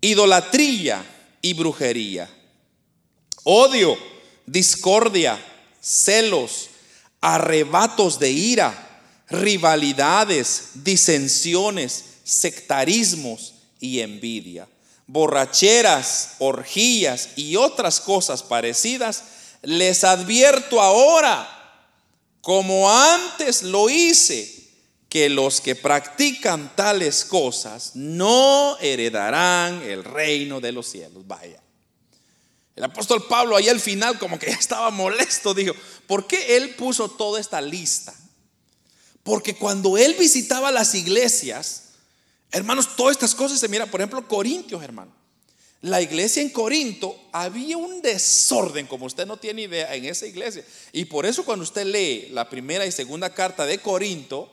[0.01, 1.05] idolatría
[1.43, 2.29] y brujería
[3.45, 3.97] odio,
[4.47, 5.39] discordia,
[5.81, 6.71] celos,
[7.21, 14.69] arrebatos de ira, rivalidades, disensiones, sectarismos y envidia,
[15.07, 19.25] borracheras, orgías y otras cosas parecidas,
[19.63, 21.49] les advierto ahora,
[22.41, 24.61] como antes lo hice,
[25.09, 31.27] que los que practican tales cosas no heredarán el reino de los cielos.
[31.27, 31.61] Vaya.
[32.77, 35.75] El apóstol Pablo ahí al final como que ya estaba molesto, dijo,
[36.07, 38.15] ¿por qué él puso toda esta lista?
[39.23, 41.91] Porque cuando él visitaba las iglesias,
[42.51, 45.13] hermanos, todas estas cosas se mira, por ejemplo, Corintios, hermano.
[45.83, 50.65] La iglesia en Corinto había un desorden, como usted no tiene idea, en esa iglesia.
[50.93, 54.51] Y por eso cuando usted lee la primera y segunda carta de Corinto,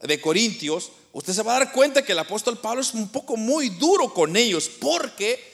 [0.00, 3.36] de Corintios, usted se va a dar cuenta que el apóstol Pablo es un poco
[3.36, 5.51] muy duro con ellos, porque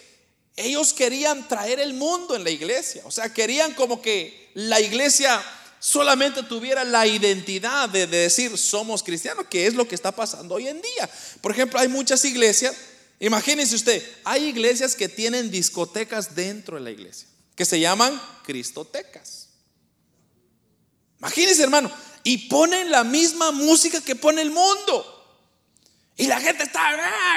[0.58, 3.02] ellos querían traer el mundo en la iglesia.
[3.04, 5.42] O sea, querían como que la iglesia
[5.80, 10.68] solamente tuviera la identidad de, decir somos cristianos, que es lo que está pasando hoy
[10.68, 11.08] en día.
[11.40, 12.74] Por ejemplo, hay muchas iglesias,
[13.20, 19.48] imagínense usted, hay iglesias que tienen discotecas dentro de la iglesia, que se llaman cristotecas.
[21.18, 21.90] Imagínense, hermano,
[22.24, 25.14] y ponen la misma música que pone el mundo.
[26.16, 26.96] Y la gente está ah,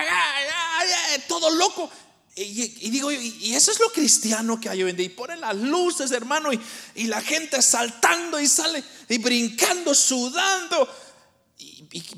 [0.10, 1.90] ah, ah, todo loco.
[2.34, 5.06] Y, digo, y, eso es lo cristiano que hay hoy en día.
[5.08, 6.50] Y ponen las luces, hermano,
[6.96, 10.88] y, la gente saltando y sale y brincando, sudando.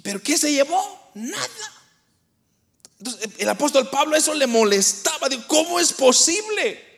[0.04, 1.12] pero ¿qué se llevó?
[1.16, 1.84] Nada.
[3.00, 5.30] Entonces, el apóstol Pablo eso le molestaba.
[5.30, 6.92] Digo, ¿cómo es posible?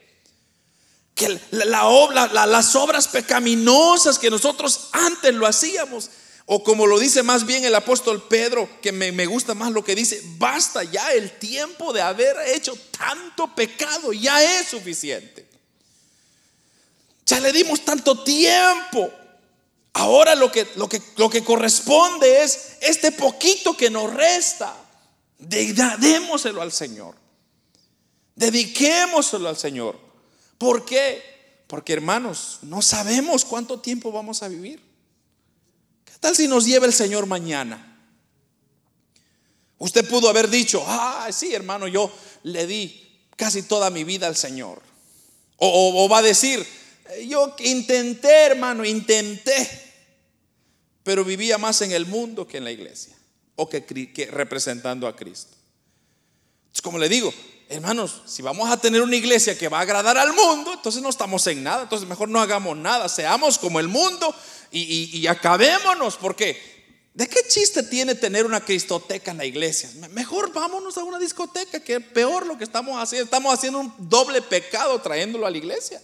[1.16, 6.10] Que la, obra, las obras pecaminosas que nosotros antes lo hacíamos
[6.48, 9.96] o como lo dice más bien el apóstol Pedro, que me, gusta más lo que
[9.96, 15.48] dice, basta ya el tiempo de haber hecho tanto pecado, ya es suficiente.
[17.26, 19.12] Ya le dimos tanto tiempo.
[19.94, 24.76] Ahora lo que, lo que, lo que corresponde es este poquito que nos resta.
[25.40, 27.16] Démoselo al Señor.
[28.36, 29.98] Dediquémoselo al Señor.
[30.60, 31.64] ¿Por qué?
[31.66, 34.85] Porque hermanos, no sabemos cuánto tiempo vamos a vivir
[36.26, 38.00] tal si nos lleva el Señor mañana?
[39.78, 42.12] Usted pudo haber dicho, ah, sí, hermano, yo
[42.42, 44.82] le di casi toda mi vida al Señor.
[45.58, 46.66] O, va a decir,
[47.28, 49.70] yo intenté, hermano, intenté,
[51.04, 53.16] pero vivía más en el mundo que en la iglesia,
[53.56, 55.56] o que, que representando a Cristo.
[56.74, 57.32] Es como le digo,
[57.70, 61.10] hermanos, si vamos a tener una iglesia que va a agradar al mundo, entonces no
[61.10, 64.34] estamos en nada, entonces mejor no hagamos nada, seamos como el mundo
[64.78, 69.90] y, acabémonos, porque ¿de qué chiste tiene tener una cristoteca en la iglesia?
[70.12, 73.26] Mejor vámonos a una discoteca, que es peor lo que estamos haciendo.
[73.26, 76.02] Estamos haciendo un doble pecado trayéndolo a la iglesia.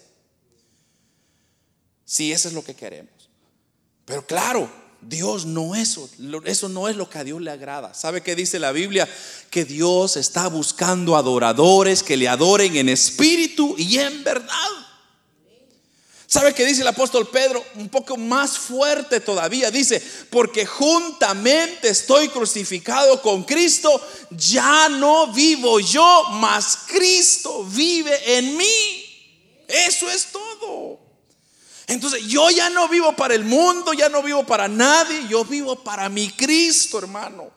[2.05, 3.29] Si eso es lo que queremos.
[4.05, 6.09] Pero claro, Dios no eso,
[6.45, 7.93] eso no es lo que a Dios le agrada.
[7.93, 9.09] ¿Sabe qué dice la Biblia?
[9.49, 14.80] Que Dios está buscando adoradores que le adoren en espíritu y en verdad.
[16.31, 17.61] ¿Sabe qué dice el apóstol Pedro?
[17.75, 19.69] Un poco más fuerte todavía.
[19.69, 28.55] Dice, porque juntamente estoy crucificado con Cristo, ya no vivo yo, mas Cristo vive en
[28.55, 29.65] mí.
[29.67, 31.01] Eso es todo.
[31.87, 35.83] Entonces yo ya no vivo para el mundo, ya no vivo para nadie, yo vivo
[35.83, 37.51] para mi Cristo, hermano.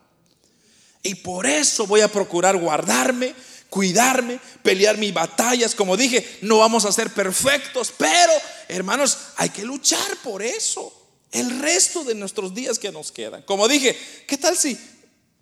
[1.00, 3.37] Y por eso voy a procurar guardarme
[3.74, 5.74] cuidarme, pelear mis batallas.
[5.74, 8.32] Como dije, no vamos a ser perfectos, pero
[8.68, 10.92] hermanos, hay que luchar por eso.
[11.32, 13.42] El resto de nuestros días que nos quedan.
[13.42, 14.78] Como dije, ¿qué tal si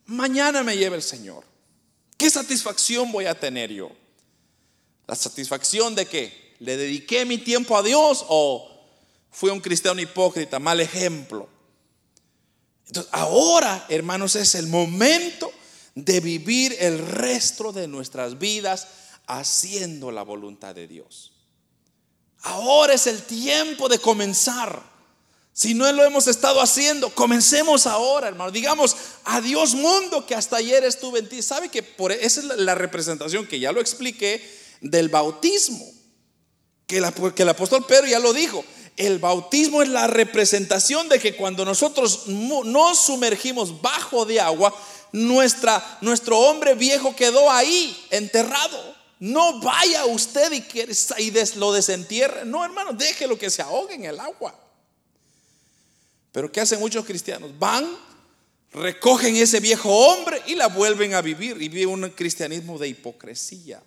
[0.07, 1.45] mañana me lleva el Señor?
[2.17, 3.93] ¿Qué satisfacción voy a tener yo?
[5.07, 8.67] La satisfacción de que le dediqué mi tiempo a Dios o
[9.31, 11.51] fui un cristiano hipócrita, mal ejemplo.
[12.87, 15.53] Entonces, ahora, hermanos, es el momento
[15.95, 18.89] de vivir el resto de nuestras vidas
[19.27, 21.33] haciendo la voluntad de Dios.
[22.43, 24.83] Ahora es el tiempo de comenzar.
[25.55, 28.51] Si no lo hemos estado haciendo, comencemos ahora, hermano.
[28.51, 31.43] Digamos, adiós mundo que hasta ayer estuve en ti.
[31.43, 34.43] ¿Sabe que por, esa es la representación que ya lo expliqué
[34.81, 35.85] del bautismo?
[36.87, 37.03] Que,
[37.37, 38.65] que el apóstol Pedro ya lo dijo.
[38.97, 44.75] El bautismo es la representación de que cuando nosotros nos sumergimos bajo de agua,
[45.13, 48.97] nuestra, nuestro hombre viejo quedó ahí, enterrado.
[49.21, 50.65] No vaya usted y,
[51.23, 52.45] y lo desentierre.
[52.45, 54.59] No, hermano, déjelo que se ahogue en el agua.
[56.33, 57.57] Pero ¿qué hacen muchos cristianos?
[57.59, 57.87] Van,
[58.73, 61.61] recogen ese viejo hombre y la vuelven a vivir.
[61.63, 63.81] Y viven un cristianismo de hipocresía.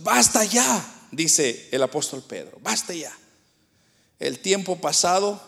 [0.00, 2.58] basta ya, dice el apóstol Pedro.
[2.62, 3.16] Basta ya.
[4.20, 5.42] El tiempo pasado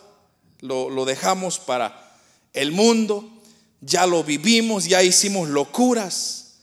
[0.59, 2.19] lo dejamos para
[2.51, 3.38] el mundo
[3.81, 6.55] ya lo vivimos, ya hicimos locuras.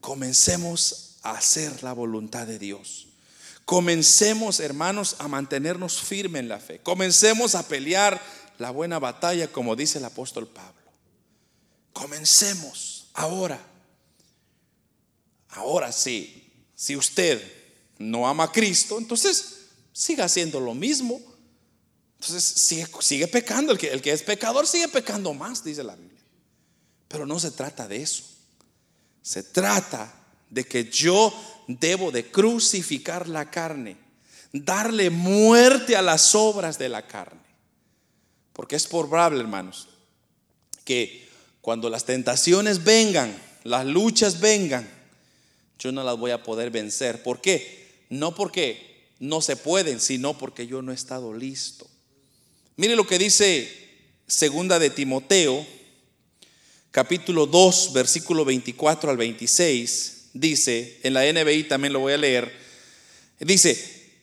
[0.00, 3.06] Comencemos a hacer la voluntad de Dios.
[3.64, 6.78] Comencemos, hermanos, a mantenernos firmes en la fe.
[6.78, 8.20] Comencemos a pelear
[8.58, 10.72] la buena batalla, como dice el apóstol Pablo.
[11.92, 13.60] Comencemos ahora.
[15.50, 17.42] Ahora sí, si usted
[17.98, 19.56] no ama a Cristo, entonces
[19.92, 21.20] siga haciendo lo mismo.
[22.20, 23.72] Entonces sigue, sigue pecando.
[23.72, 26.15] El que, el que es pecador sigue pecando más, dice la Biblia.
[27.08, 28.24] Pero no se trata de eso.
[29.22, 30.12] Se trata
[30.50, 31.32] de que yo
[31.66, 33.96] debo de crucificar la carne,
[34.52, 37.40] darle muerte a las obras de la carne.
[38.52, 39.88] Porque es probable, hermanos,
[40.84, 41.28] que
[41.60, 44.88] cuando las tentaciones vengan, las luchas vengan,
[45.78, 47.22] yo no las voy a poder vencer.
[47.22, 48.04] ¿Por qué?
[48.08, 51.86] No porque no se pueden, sino porque yo no he estado listo.
[52.76, 53.70] Mire lo que dice
[54.26, 55.66] segunda de Timoteo,
[56.96, 62.50] capítulo 2, versículo 24 al 26, dice, en la NBI también lo voy a leer,
[63.38, 64.14] dice,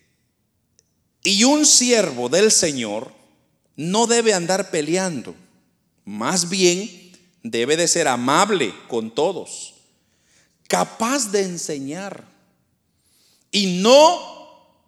[1.23, 3.13] y un siervo del Señor
[3.75, 5.35] no debe andar peleando,
[6.03, 7.11] más bien
[7.43, 9.75] debe de ser amable con todos,
[10.67, 12.25] capaz de enseñar
[13.51, 14.81] y no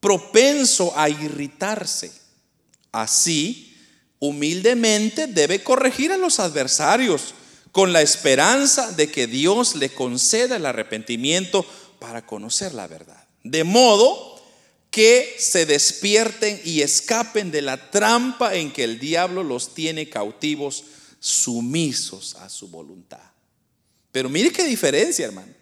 [0.00, 2.10] propenso a irritarse.
[2.90, 3.67] Así,
[4.20, 7.34] humildemente debe corregir a los adversarios
[7.72, 11.64] con la esperanza de que Dios le conceda el arrepentimiento
[11.98, 13.24] para conocer la verdad.
[13.44, 14.36] De modo
[14.90, 20.84] que se despierten y escapen de la trampa en que el diablo los tiene cautivos,
[21.20, 23.20] sumisos a su voluntad.
[24.10, 25.52] Pero mire qué diferencia, hermano.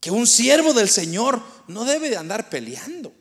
[0.00, 3.12] Que un siervo del Señor no debe de andar peleando,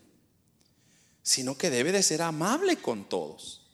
[1.23, 3.64] sino que debe de ser amable con todos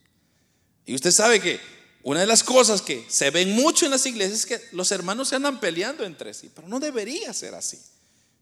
[0.86, 1.60] y usted sabe que
[2.04, 5.30] una de las cosas que se ven mucho en las iglesias es que los hermanos
[5.30, 7.80] se andan peleando entre sí, pero no debería ser así.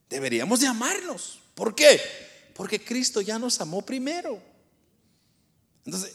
[0.09, 1.39] Deberíamos de amarnos.
[1.55, 2.01] ¿Por qué?
[2.55, 4.41] Porque Cristo ya nos amó primero.
[5.85, 6.13] Entonces,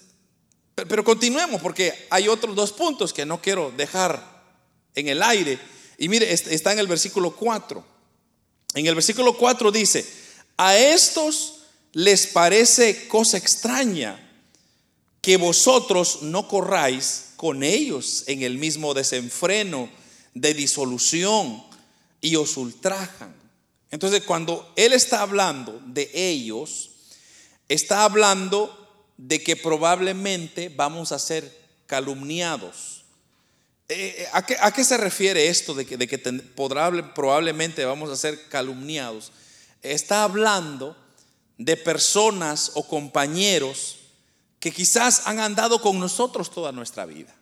[0.74, 4.42] pero continuemos porque hay otros dos puntos que no quiero dejar
[4.94, 5.58] en el aire.
[5.98, 7.84] Y mire, está en el versículo 4.
[8.74, 10.04] En el versículo 4 dice,
[10.56, 11.60] a estos
[11.92, 14.23] les parece cosa extraña
[15.24, 19.88] que vosotros no corráis con ellos en el mismo desenfreno
[20.34, 21.64] de disolución
[22.20, 23.34] y os ultrajan.
[23.90, 26.90] Entonces, cuando Él está hablando de ellos,
[27.70, 28.70] está hablando
[29.16, 33.04] de que probablemente vamos a ser calumniados.
[33.88, 38.46] Eh, eh, ¿a, qué, se refiere esto de que, de que probablemente vamos a ser
[38.50, 39.32] calumniados?
[39.80, 40.94] Está hablando
[41.56, 44.03] de personas o compañeros
[44.64, 47.34] que quizás han andado con nosotros toda nuestra vida.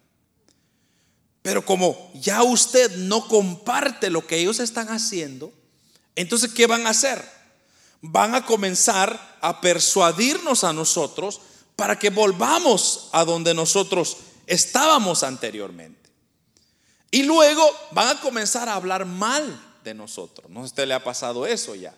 [1.40, 5.52] Pero como ya usted no comparte lo que ellos están haciendo,
[6.16, 7.24] entonces ¿qué van a hacer?
[8.00, 11.40] Van a comenzar a persuadirnos a nosotros
[11.76, 14.16] para que volvamos a donde nosotros
[14.48, 16.10] estábamos anteriormente.
[17.12, 17.62] Y luego
[17.92, 20.50] van a comenzar a hablar mal de nosotros.
[20.50, 21.94] ¿No a usted le ha pasado eso ya?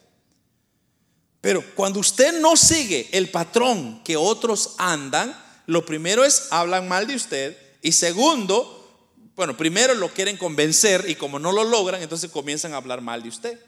[1.44, 7.06] Pero cuando usted no sigue el patrón que otros andan, lo primero es hablan mal
[7.06, 12.30] de usted y segundo, bueno, primero lo quieren convencer y como no lo logran, entonces
[12.30, 13.60] comienzan a hablar mal de usted.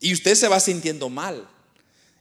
[0.00, 1.48] Y usted se va sintiendo mal.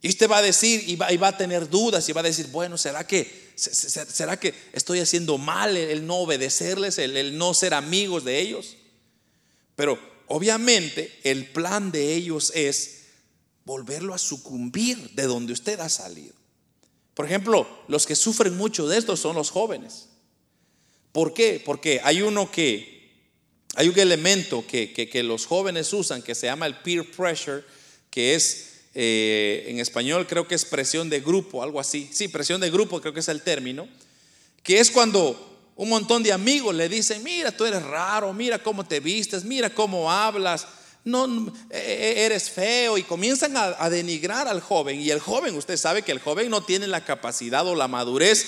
[0.01, 2.77] Y usted va a decir y va, a tener dudas y va a decir, bueno,
[2.77, 8.39] ¿será que, será que estoy haciendo mal el, no obedecerles, el no ser amigos de
[8.39, 8.77] ellos?
[9.75, 13.00] Pero obviamente el plan de ellos es
[13.65, 16.33] volverlo a sucumbir de donde usted ha salido.
[17.13, 20.07] Por ejemplo, los que sufren mucho de esto son los jóvenes.
[21.11, 21.61] ¿Por qué?
[21.63, 23.11] Porque hay uno que,
[23.75, 27.63] hay un elemento que, los jóvenes usan que se llama el peer pressure,
[28.09, 32.09] que es eh, en español creo que es presión de grupo, algo así.
[32.11, 33.87] Sí, presión de grupo creo que es el término,
[34.63, 38.85] que es cuando un montón de amigos le dicen, mira, tú eres raro, mira cómo
[38.85, 40.67] te vistes, mira cómo hablas,
[41.03, 44.99] no, e, e, eres feo y comienzan a, denigrar al joven.
[44.99, 48.45] Y el joven, usted sabe que el joven no tiene la capacidad o la madurez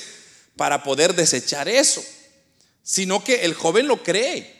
[0.55, 2.03] para poder desechar eso,
[2.83, 4.53] sino que el joven lo cree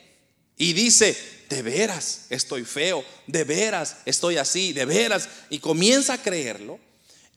[0.58, 1.16] y dice,
[1.50, 6.80] de veras estoy feo, de veras estoy así, de veras, y comienza a creerlo.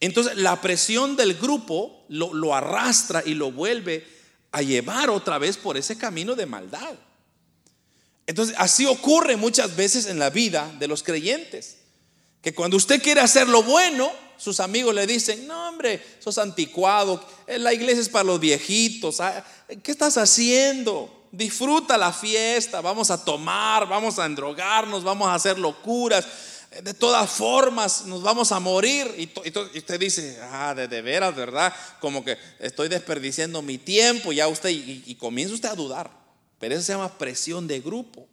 [0.00, 4.06] Entonces la presión del grupo lo arrastra y lo vuelve
[4.52, 6.94] a llevar otra vez por ese camino de maldad.
[8.26, 11.78] Entonces, así ocurre muchas veces en la vida de los creyentes.
[12.42, 17.24] Que cuando usted quiere hacer lo bueno, sus amigos le dicen, no hombre, sos anticuado,
[17.46, 19.44] eh, la iglesia es para los viejitos, ah,
[19.82, 21.28] ¿qué estás haciendo?
[21.32, 26.26] Disfruta la fiesta, vamos a tomar, vamos a endrogarnos, vamos a hacer locuras.
[26.82, 29.12] de todas formas nos vamos a morir.
[29.16, 31.72] Y, usted dice, ah, de, veras, ¿verdad?
[32.00, 36.25] Como que estoy desperdiciando mi tiempo, ya usted, y, comienza usted a dudar.
[36.58, 38.28] Pero eso se llama presión de grupo.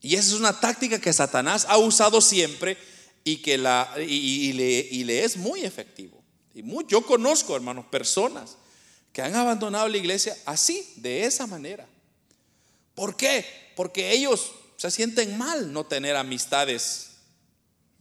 [0.00, 2.76] Y esa es una táctica que Satanás ha usado siempre
[3.24, 6.22] y que le, es muy efectivo.
[6.54, 8.56] Y yo conozco, hermanos, personas
[9.12, 11.86] que han abandonado la iglesia así, de esa manera.
[12.94, 13.44] ¿Por qué?
[13.76, 17.12] Porque ellos se sienten mal no tener amistades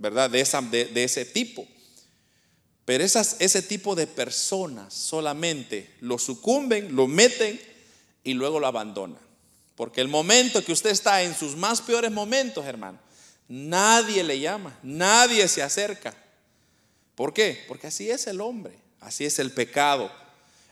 [0.01, 0.31] ¿verdad?
[0.31, 1.67] De, ese tipo.
[2.85, 7.61] Pero ese tipo de personas solamente lo sucumben, lo meten
[8.23, 9.19] y luego lo abandonan.
[9.81, 12.99] Porque el momento que usted está en sus más peores momentos, hermano,
[13.47, 16.15] nadie le llama, nadie se acerca.
[17.15, 17.65] ¿Por qué?
[17.67, 20.11] Porque así es el hombre, así es el pecado.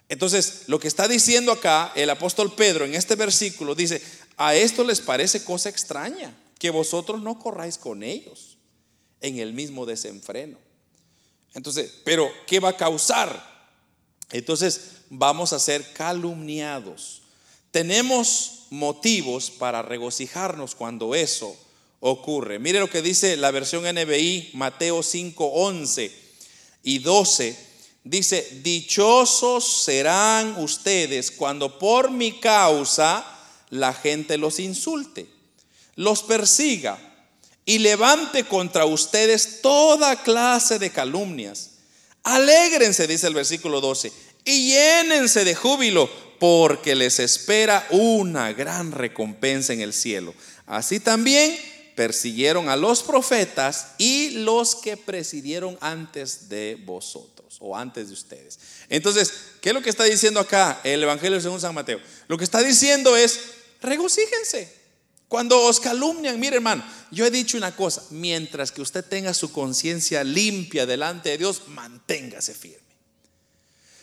[0.09, 3.99] Entonces, lo que está diciendo acá el apóstol Pedro en este versículo dice,
[4.37, 8.59] a esto les parece cosa extraña, que vosotros no corráis con ellos
[9.21, 10.59] en el mismo desenfreno.
[11.55, 13.73] Entonces, pero ¿qué va a causar?
[14.29, 17.23] Entonces vamos a ser calumniados.
[17.71, 21.55] Tenemos motivos para regocijarnos cuando eso
[21.99, 22.59] ocurre.
[22.59, 26.11] Mire lo que dice la versión NBI, Mateo 5, 11
[26.83, 27.69] y 12.
[28.03, 33.25] Dice, dichosos serán ustedes cuando por mi causa
[33.69, 35.27] la gente los insulte,
[35.95, 36.97] los persiga
[37.65, 41.71] y levante contra ustedes toda clase de calumnias.
[42.23, 44.11] Alégrense, dice el versículo 12,
[44.45, 46.09] y llénense de júbilo,
[46.39, 50.33] porque les espera una gran recompensa en el cielo.
[50.65, 51.57] Así también
[51.95, 58.57] persiguieron a los profetas y los que presidieron antes de vosotros o antes de ustedes.
[58.87, 61.99] Entonces, ¿qué es lo que está diciendo acá el Evangelio según San Mateo?
[62.29, 63.39] Lo que está diciendo es,
[63.81, 64.79] regocíjense.
[65.27, 69.51] Cuando os calumnian, mire hermano, yo he dicho una cosa, mientras que usted tenga su
[69.51, 72.88] conciencia limpia delante de Dios, manténgase firme.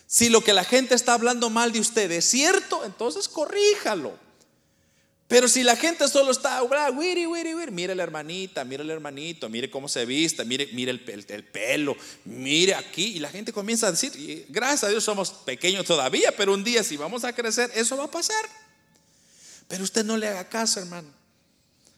[0.06, 4.26] Si lo que la gente está hablando mal de usted es cierto, entonces corríjalo.
[5.28, 9.48] Pero si la gente solo está, wiri, wiri, wiri, mire la hermanita, mire el hermanito,
[9.48, 13.88] mire cómo se vista, mire, mire el, el, pelo, mire aquí, y la gente comienza
[13.88, 17.72] a decir, gracias a Dios somos pequeños todavía, pero un día si vamos a crecer,
[17.74, 18.44] eso va a pasar.
[19.66, 21.08] Pero usted no le haga caso, hermano.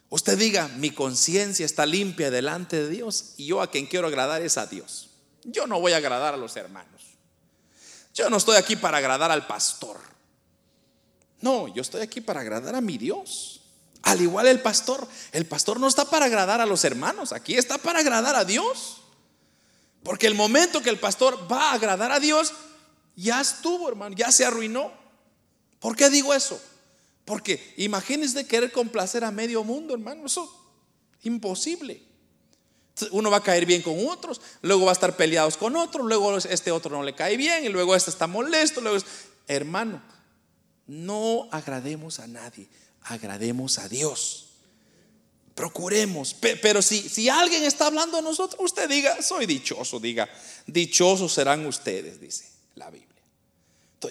[0.08, 4.40] Usted diga, mi conciencia está limpia delante de Dios y yo a quien quiero agradar
[4.40, 5.10] es a Dios.
[5.44, 7.07] Yo no voy a agradar a los hermanos.
[8.18, 10.00] Yo no estoy aquí para agradar al pastor.
[11.40, 13.60] No, yo estoy aquí para agradar a mi Dios.
[14.02, 17.78] Al igual el pastor, el pastor no está para agradar a los hermanos, aquí está
[17.78, 19.02] para agradar a Dios.
[20.02, 22.52] Porque el momento que el pastor va a agradar a Dios,
[23.14, 24.92] ya estuvo, hermano, ya se arruinó.
[25.78, 26.60] ¿Por qué digo eso?
[27.24, 30.72] Porque imagínense querer complacer a medio mundo, hermano, eso
[31.20, 32.02] es imposible.
[33.10, 36.36] Uno va a caer bien con otros, luego va a estar peleados con otros, luego
[36.36, 38.98] este otro no le cae bien y luego este está molesto, luego
[39.46, 40.02] hermano,
[40.86, 42.68] no agrademos a nadie,
[43.02, 44.44] agrademos a Dios.
[45.54, 50.28] Procuremos, pero si, si alguien está hablando a nosotros, usted diga, soy dichoso, diga,
[50.66, 53.08] dichosos serán ustedes, dice la Biblia.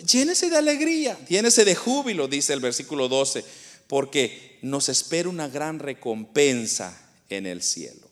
[0.05, 3.45] Llénese de alegría, llénese de júbilo, dice el versículo 12,
[3.87, 8.06] porque nos espera una gran recompensa en el cielo.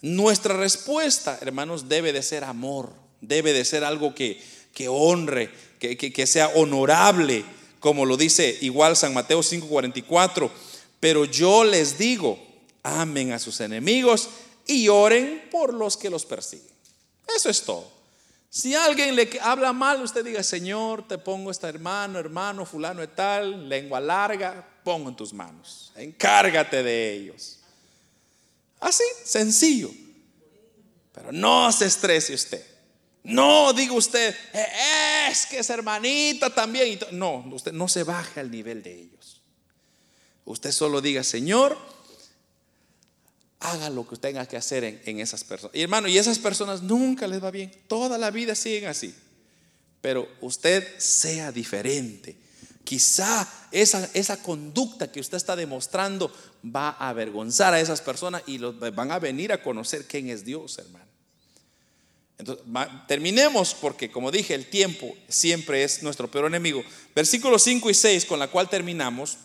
[0.00, 4.40] Nuestra respuesta, hermanos, debe de ser amor, debe de ser algo que,
[4.72, 7.44] que honre, que, que, sea honorable,
[7.80, 10.50] como lo dice igual San Mateo 5:44.
[11.00, 12.38] Pero yo les digo,
[12.82, 14.28] amen a sus enemigos
[14.66, 16.74] y oren por los que los persiguen.
[17.36, 17.98] Eso es todo.
[18.50, 23.08] Si alguien le habla mal, usted diga, Señor, te pongo este hermano, hermano, fulano de
[23.08, 25.92] tal, lengua larga, pongo en tus manos.
[25.96, 27.57] Encárgate de ellos.
[28.80, 29.90] Así, sencillo.
[31.12, 32.64] Pero no se estrese usted.
[33.24, 36.98] No diga usted, eh, es que es hermanita también.
[37.12, 39.42] No, usted no se baje al nivel de ellos.
[40.44, 41.76] Usted solo diga, Señor,
[43.60, 45.76] haga lo que tenga que hacer en, esas personas.
[45.76, 47.70] Y hermano, y esas personas nunca les va bien.
[47.86, 49.14] Toda la vida siguen así.
[50.00, 52.36] Pero usted sea diferente.
[52.84, 56.32] Quizá esa, esa conducta que usted está demostrando
[56.64, 60.44] va a avergonzar a esas personas y los, van a venir a conocer quién es
[60.44, 61.06] Dios, hermano.
[62.38, 62.64] Entonces,
[63.08, 66.82] terminemos porque, como dije, el tiempo siempre es nuestro peor enemigo.
[67.14, 69.38] Versículos 5 y 6, con la cual terminamos,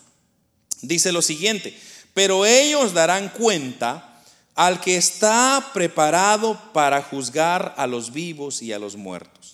[0.80, 1.76] dice lo siguiente
[2.14, 4.22] pero ellos darán cuenta
[4.54, 9.53] al que está preparado para juzgar a los vivos y a los muertos.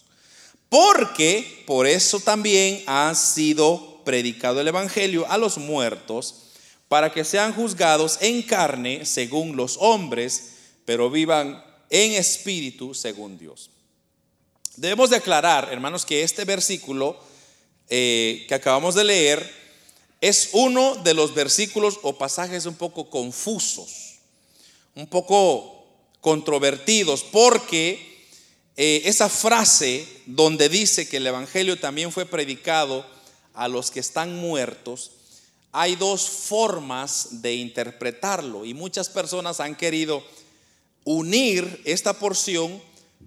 [0.71, 6.47] Porque por eso también ha sido predicado el Evangelio a los muertos,
[6.89, 10.55] para que sean juzgados en carne según los hombres,
[10.85, 13.71] pero vivan en espíritu según Dios.
[14.77, 17.17] Debemos declarar, hermanos, que este versículo
[17.89, 19.55] eh, que acabamos de leer
[20.21, 24.19] es uno de los versículos o pasajes un poco confusos,
[24.97, 25.85] un poco
[26.21, 28.10] controvertidos, porque
[28.83, 33.05] eh, esa frase donde dice que el Evangelio también fue predicado
[33.53, 35.11] a los que están muertos,
[35.71, 40.25] hay dos formas de interpretarlo y muchas personas han querido
[41.05, 42.81] unir esta porción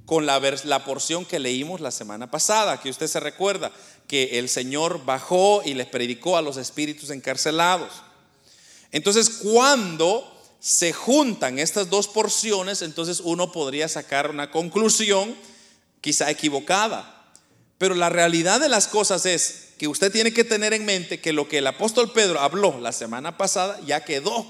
[0.07, 3.71] con la, la, porción que leímos la semana pasada, que usted se recuerda,
[4.07, 7.91] que el Señor bajó y les predicó a los espíritus encarcelados.
[8.91, 10.32] Entonces, cuando
[10.63, 15.35] se juntan estas dos porciones, entonces uno podría sacar una conclusión
[15.99, 17.33] quizá equivocada.
[17.77, 21.33] Pero la realidad de las cosas es que usted tiene que tener en mente que
[21.33, 24.47] lo que el apóstol Pedro habló la semana pasada ya quedó.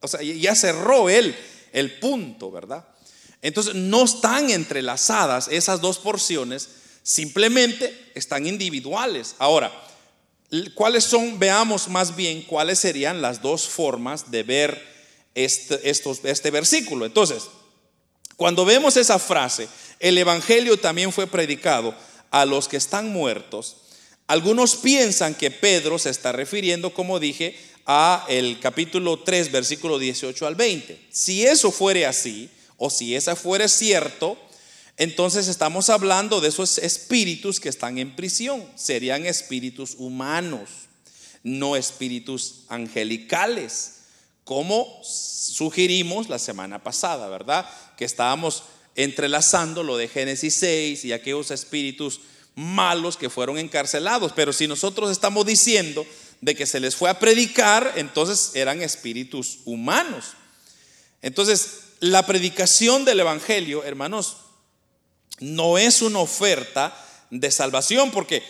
[0.00, 1.36] O sea, ya cerró él
[1.72, 2.84] el punto, ¿verdad?
[3.40, 6.68] Entonces no están entrelazadas esas dos porciones,
[7.04, 9.36] simplemente están individuales.
[9.38, 9.70] Ahora,
[10.74, 11.38] ¿cuáles son?
[11.38, 14.93] Veamos más bien cuáles serían las dos formas de ver
[15.34, 17.06] este, este versículo.
[17.06, 17.44] Entonces,
[18.36, 19.68] cuando vemos esa frase,
[20.00, 21.94] el Evangelio también fue predicado
[22.30, 23.76] a los que están muertos.
[24.26, 27.56] Algunos piensan que Pedro se está refiriendo, como dije,
[27.86, 30.98] a el capítulo 3, versículo 18 al 20.
[31.10, 34.36] Si eso fuere así, o si esa fuere cierto,
[34.96, 38.64] entonces estamos hablando de esos espíritus que están en prisión.
[38.76, 40.70] Serían espíritus humanos,
[41.42, 43.93] no espíritus angelicales,
[44.44, 47.68] como sugerimos la semana pasada, ¿verdad?
[47.96, 48.64] Que estábamos
[48.94, 52.20] entrelazando lo de Génesis 6 y aquellos espíritus
[52.54, 54.32] malos que fueron encarcelados.
[54.32, 56.06] Pero si nosotros estamos diciendo
[56.40, 60.32] de que se les fue a predicar, entonces eran espíritus humanos.
[61.22, 64.36] Entonces, la predicación del Evangelio, hermanos,
[65.40, 66.94] no es una oferta
[67.30, 68.42] de salvación, porque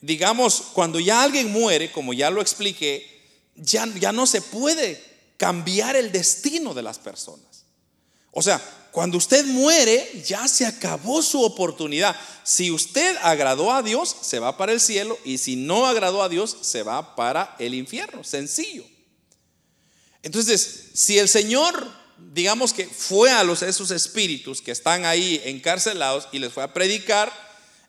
[0.00, 3.06] digamos, cuando ya alguien muere, como ya lo expliqué,
[3.54, 5.11] ya, ya no se puede
[5.42, 7.64] cambiar el destino de las personas.
[8.30, 8.62] O sea,
[8.92, 12.14] cuando usted muere, ya se acabó su oportunidad.
[12.44, 16.28] Si usted agradó a Dios, se va para el cielo y si no agradó a
[16.28, 18.22] Dios, se va para el infierno.
[18.22, 18.84] Sencillo.
[20.22, 21.90] Entonces, si el Señor,
[22.32, 26.72] digamos que fue a los esos espíritus que están ahí encarcelados y les fue a
[26.72, 27.32] predicar,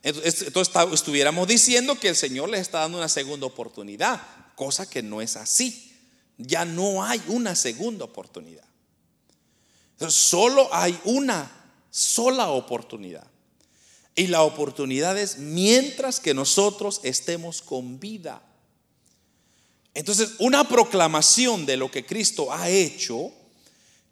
[0.02, 4.20] entonces estuviéramos diciendo que el Señor les está dando una segunda oportunidad,
[4.56, 5.93] cosa que no es así.
[6.38, 8.64] Ya no hay una segunda oportunidad.
[10.08, 11.50] Solo hay una
[11.90, 13.26] sola oportunidad.
[14.16, 18.42] Y la oportunidad es mientras que nosotros estemos con vida.
[19.92, 23.32] Entonces, una proclamación de lo que Cristo ha hecho,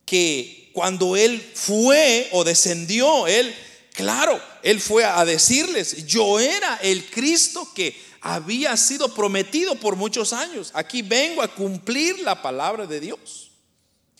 [0.04, 3.54] que cuando Él fue o descendió, Él,
[3.92, 10.32] claro, Él fue a decirles, yo era el Cristo que había sido prometido por muchos
[10.32, 10.70] años.
[10.74, 13.50] Aquí vengo a cumplir la palabra de Dios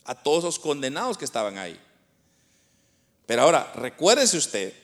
[0.05, 1.79] a todos los condenados que estaban ahí.
[3.27, 4.75] Pero ahora, recuérdese usted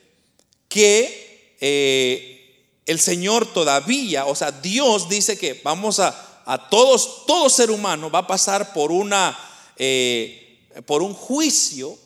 [0.68, 7.50] que eh, el Señor todavía, o sea, Dios dice que vamos a, a todos, todo
[7.50, 9.36] ser humano va a pasar por una,
[9.76, 11.98] eh, por un juicio.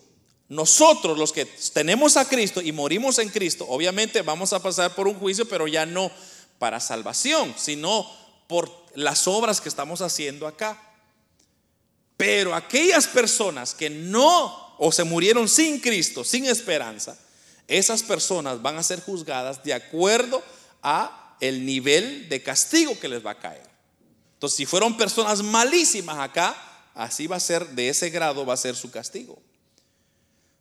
[0.49, 1.45] Nosotros, los que
[1.75, 5.67] tenemos a Cristo y morimos en Cristo, obviamente vamos a pasar por un juicio, pero
[5.67, 6.11] ya no
[6.63, 8.09] para salvación, sino
[8.47, 10.81] por las obras que estamos haciendo acá.
[12.17, 17.19] Pero aquellas personas que no o se murieron sin Cristo, sin esperanza,
[17.67, 20.41] esas personas van a ser juzgadas de acuerdo
[20.85, 23.69] a el nivel de castigo que les va a caer.
[24.35, 26.55] Entonces, si fueron personas malísimas acá,
[26.95, 29.43] así va a ser, de ese grado va a ser su castigo.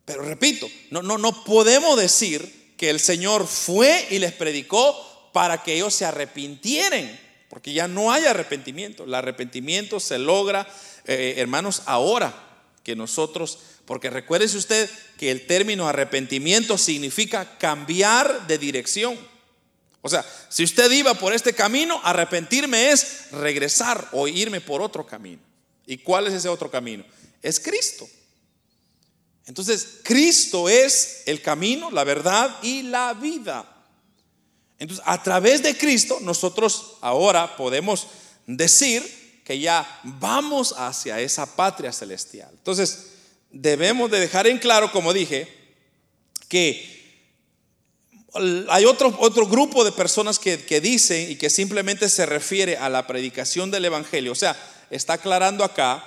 [0.06, 5.64] Pero repito, no, no, no podemos decir que el Señor fue y les predicó para
[5.64, 7.20] que ellos se arrepintieran,
[7.50, 9.04] porque ya no hay arrepentimiento.
[9.04, 10.68] El arrepentimiento se logra
[11.06, 12.34] eh, hermanos, ahora
[12.84, 19.18] que nosotros, porque recuérdese usted que el término arrepentimiento significa cambiar de dirección.
[20.02, 25.06] O sea, si usted iba por este camino, arrepentirme es regresar o irme por otro
[25.06, 25.42] camino.
[25.86, 27.04] ¿Y cuál es ese otro camino?
[27.42, 28.08] Es Cristo.
[29.46, 33.81] Entonces, Cristo es el camino, la verdad y la vida.
[34.82, 38.08] Entonces, a través de Cristo, nosotros ahora podemos
[38.48, 42.50] decir que ya vamos hacia esa patria celestial.
[42.52, 43.10] Entonces,
[43.52, 45.48] debemos de dejar en claro, como dije,
[46.48, 47.30] que
[48.70, 52.90] hay otro, otro grupo de personas que, que dicen y que simplemente se refiere a
[52.90, 54.32] la predicación del Evangelio.
[54.32, 54.58] O sea,
[54.90, 56.04] está aclarando acá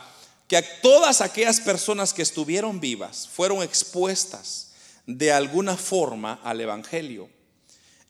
[0.49, 4.73] que todas aquellas personas que estuvieron vivas fueron expuestas
[5.07, 7.29] de alguna forma al Evangelio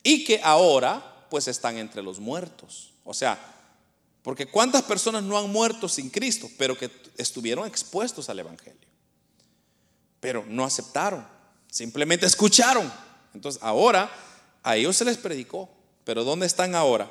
[0.04, 2.92] y que ahora pues están entre los muertos.
[3.02, 3.36] O sea,
[4.22, 6.88] porque cuántas personas no han muerto sin Cristo, pero que
[7.18, 8.88] estuvieron expuestos al Evangelio.
[10.20, 11.26] Pero no aceptaron,
[11.68, 12.90] simplemente escucharon.
[13.34, 14.10] Entonces ahora
[14.62, 15.68] a ellos se les predicó,
[16.04, 17.10] pero ¿dónde están ahora?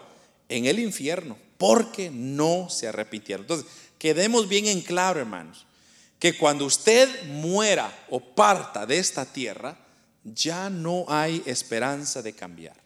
[0.50, 3.44] En el infierno, porque no se arrepintieron.
[3.44, 3.68] Entonces,
[3.98, 5.66] quedemos bien en claro, hermanos,
[6.20, 9.78] que cuando usted muera o parta de esta tierra,
[10.24, 12.83] ya no hay esperanza de cambiar.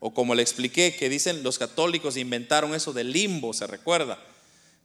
[0.00, 4.18] O como le expliqué, que dicen los católicos inventaron eso del limbo, ¿se recuerda?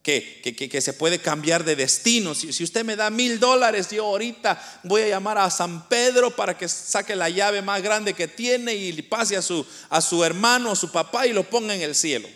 [0.02, 2.34] Que, que, se puede cambiar de destino.
[2.34, 6.56] Si, usted me da mil dólares, yo ahorita voy a llamar a San Pedro para
[6.56, 10.70] que saque la llave más grande que tiene y pase a su, a su hermano
[10.70, 12.28] o su papá y lo ponga en el cielo.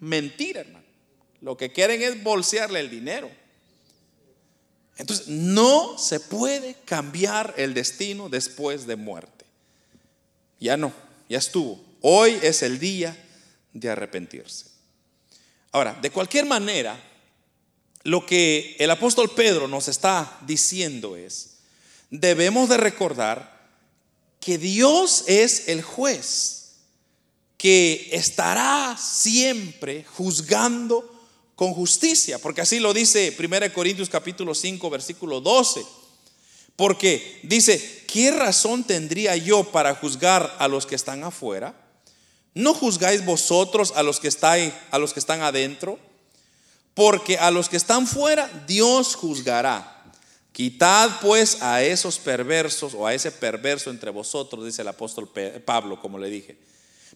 [0.00, 0.84] Mentira, hermano.
[1.42, 3.30] Lo que quieren es bolsearle el dinero.
[4.96, 9.44] Entonces, no se puede cambiar el destino después de muerte.
[10.58, 10.92] Ya no,
[11.28, 11.91] ya estuvo.
[12.02, 13.16] Hoy es el día
[13.72, 14.66] de arrepentirse.
[15.70, 17.00] Ahora, de cualquier manera,
[18.02, 21.58] lo que el apóstol Pedro nos está diciendo es,
[22.10, 23.70] debemos de recordar
[24.40, 26.58] que Dios es el juez
[27.56, 31.08] que estará siempre juzgando
[31.54, 35.84] con justicia, porque así lo dice 1 Corintios capítulo 5 versículo 12.
[36.74, 41.81] Porque dice, ¿qué razón tendría yo para juzgar a los que están afuera?
[42.54, 45.98] ¿No juzgáis vosotros a los que estáis, a los que están adentro?
[46.94, 50.02] Porque a los que están fuera Dios juzgará.
[50.52, 55.30] Quitad pues a esos perversos o a ese perverso entre vosotros, dice el apóstol
[55.64, 56.58] Pablo, como le dije.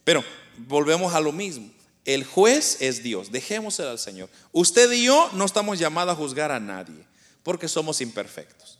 [0.03, 0.23] Pero
[0.57, 1.69] volvemos a lo mismo.
[2.03, 4.29] El juez es Dios, dejémoselo al Señor.
[4.53, 7.05] Usted y yo no estamos llamados a juzgar a nadie,
[7.43, 8.79] porque somos imperfectos.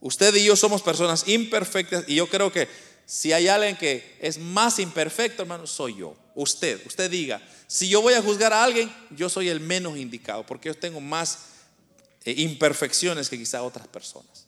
[0.00, 2.68] Usted y yo somos personas imperfectas y yo creo que
[3.10, 6.14] si hay alguien que es más imperfecto, hermano, soy yo.
[6.36, 10.46] Usted, usted diga, si yo voy a juzgar a alguien, yo soy el menos indicado,
[10.46, 11.40] porque yo tengo más
[12.24, 14.46] eh, imperfecciones que quizá otras personas.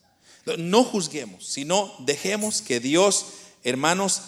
[0.59, 3.27] No juzguemos, sino dejemos que Dios,
[3.65, 4.23] hermanos,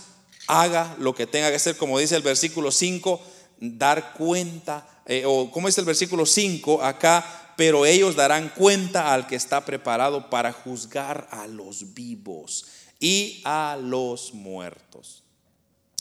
[0.49, 3.23] haga lo que tenga que hacer, como dice el versículo 5,
[3.61, 9.29] dar cuenta, eh, o como dice el versículo 5 acá, pero ellos darán cuenta al
[9.29, 12.65] que está preparado para juzgar a los vivos
[13.05, 15.23] y a los muertos.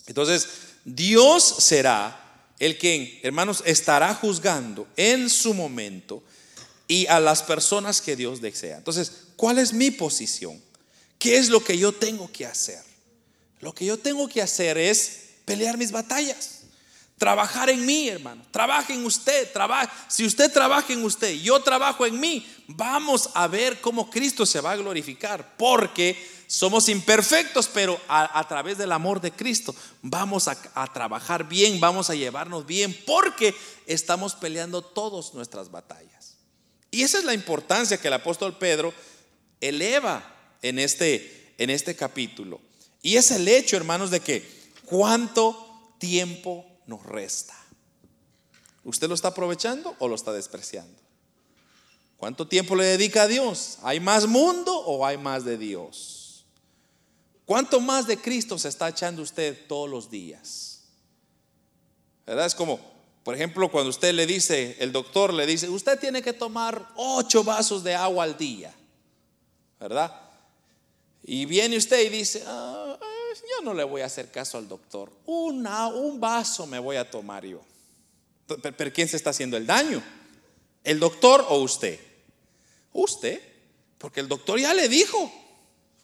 [0.05, 0.47] Entonces,
[0.85, 6.23] Dios será el que, hermanos, estará juzgando en su momento
[6.87, 8.77] y a las personas que Dios desea.
[8.77, 10.63] Entonces, ¿cuál es mi posición?
[11.19, 12.81] ¿Qué es lo que yo tengo que hacer?
[13.59, 16.61] Lo que yo tengo que hacer es pelear mis batallas.
[17.17, 18.45] Trabajar en mí, hermano.
[18.49, 19.49] Trabaje en usted.
[20.07, 24.61] Si usted trabaja en usted, yo trabajo en mí, vamos a ver cómo Cristo se
[24.61, 25.57] va a glorificar.
[25.57, 29.73] Porque somos imperfectos, pero a, través del amor de Cristo
[30.03, 33.55] vamos a, a trabajar bien, vamos a llevarnos bien, porque
[33.87, 36.35] estamos peleando todas nuestras batallas.
[36.91, 38.93] Y esa es la importancia que el apóstol Pedro
[39.61, 40.23] eleva
[40.61, 42.61] en este, en este capítulo.
[43.01, 44.47] Y es el hecho, hermanos, de que
[44.85, 47.57] cuánto tiempo nos resta.
[48.83, 51.01] ¿Usted lo está aprovechando o lo está despreciando?
[52.17, 53.79] ¿Cuánto tiempo le dedica a Dios?
[53.81, 56.22] ¿Hay más mundo o hay más de Dios?
[57.45, 60.81] ¿Cuánto más de Cristo se está echando usted todos los días?
[62.25, 62.45] ¿Verdad?
[62.45, 62.79] Es como,
[63.23, 67.43] por ejemplo, cuando usted le dice, el doctor le dice, usted tiene que tomar ocho
[67.43, 68.73] vasos de agua al día.
[69.79, 70.21] ¿Verdad?
[71.23, 72.97] Y viene usted y dice, ah,
[73.41, 75.11] yo no le voy a hacer caso al doctor.
[75.25, 77.61] Una, un vaso me voy a tomar yo.
[78.45, 80.03] Pero, ¿quién se está haciendo el daño?
[80.83, 81.99] ¿El doctor o usted?
[82.91, 83.41] Usted,
[83.97, 85.31] porque el doctor ya le dijo,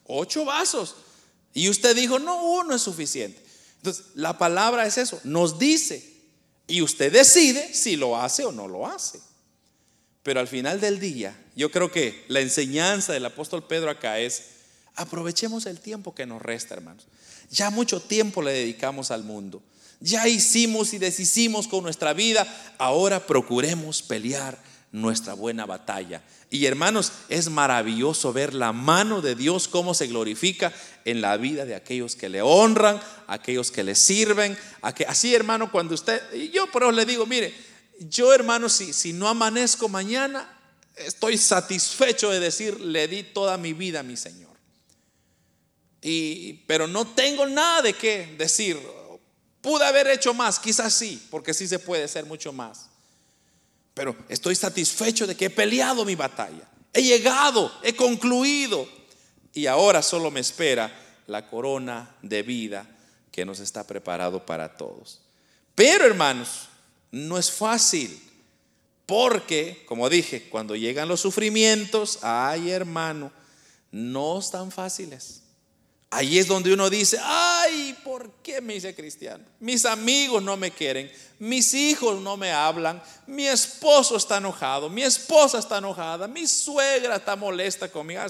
[0.05, 0.95] ocho vasos.
[1.53, 3.41] Y usted dijo, no, uno es suficiente.
[3.77, 6.03] Entonces, la palabra es eso, nos dice.
[6.67, 9.19] Y usted decide si lo hace o no lo hace.
[10.23, 14.43] Pero al final del día, yo creo que la enseñanza del apóstol Pedro acá es,
[14.99, 17.05] Aprovechemos el tiempo que nos resta, hermanos.
[17.49, 19.63] Ya mucho tiempo le dedicamos al mundo.
[20.01, 22.45] Ya hicimos y deshicimos con nuestra vida.
[22.77, 24.61] Ahora procuremos pelear
[24.91, 26.23] nuestra buena batalla.
[26.49, 30.73] Y hermanos, es maravilloso ver la mano de Dios cómo se glorifica
[31.05, 34.57] en la vida de aquellos que le honran, aquellos que le sirven.
[34.81, 36.21] Así, hermano, cuando usted,
[36.51, 37.53] yo por eso le digo, mire,
[37.99, 40.57] yo hermano, si, si no amanezco mañana,
[40.95, 44.49] estoy satisfecho de decir, le di toda mi vida a mi Señor.
[46.01, 48.79] Y, pero no tengo nada de qué decir.
[49.61, 52.88] Pude haber hecho más, quizás sí, porque sí se puede hacer mucho más.
[53.99, 56.65] Pero estoy satisfecho de que he peleado mi batalla.
[56.93, 58.87] He llegado, he concluido.
[59.53, 60.89] Y ahora solo me espera
[61.27, 62.87] la corona de vida
[63.29, 65.19] que nos está preparado para todos.
[65.75, 66.69] Pero hermanos,
[67.11, 68.17] no es fácil.
[69.05, 73.33] Porque, como dije, cuando llegan los sufrimientos, ay hermano,
[73.91, 75.41] no están fáciles.
[76.11, 79.45] Ahí es donde uno dice, ay, ¿por qué me hice cristiano?
[79.59, 85.03] Mis amigos no me quieren, mis hijos no me hablan, mi esposo está enojado, mi
[85.03, 88.21] esposa está enojada, mi suegra está molesta conmigo,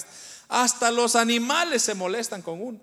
[0.49, 2.81] hasta los animales se molestan con uno.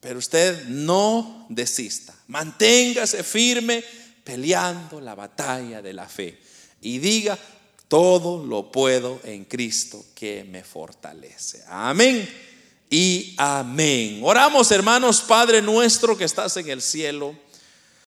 [0.00, 3.84] Pero usted no desista, manténgase firme
[4.24, 6.40] peleando la batalla de la fe.
[6.80, 7.38] Y diga,
[7.86, 11.62] todo lo puedo en Cristo que me fortalece.
[11.68, 12.51] Amén
[12.92, 14.20] y amén.
[14.22, 17.34] Oramos hermanos, Padre nuestro que estás en el cielo.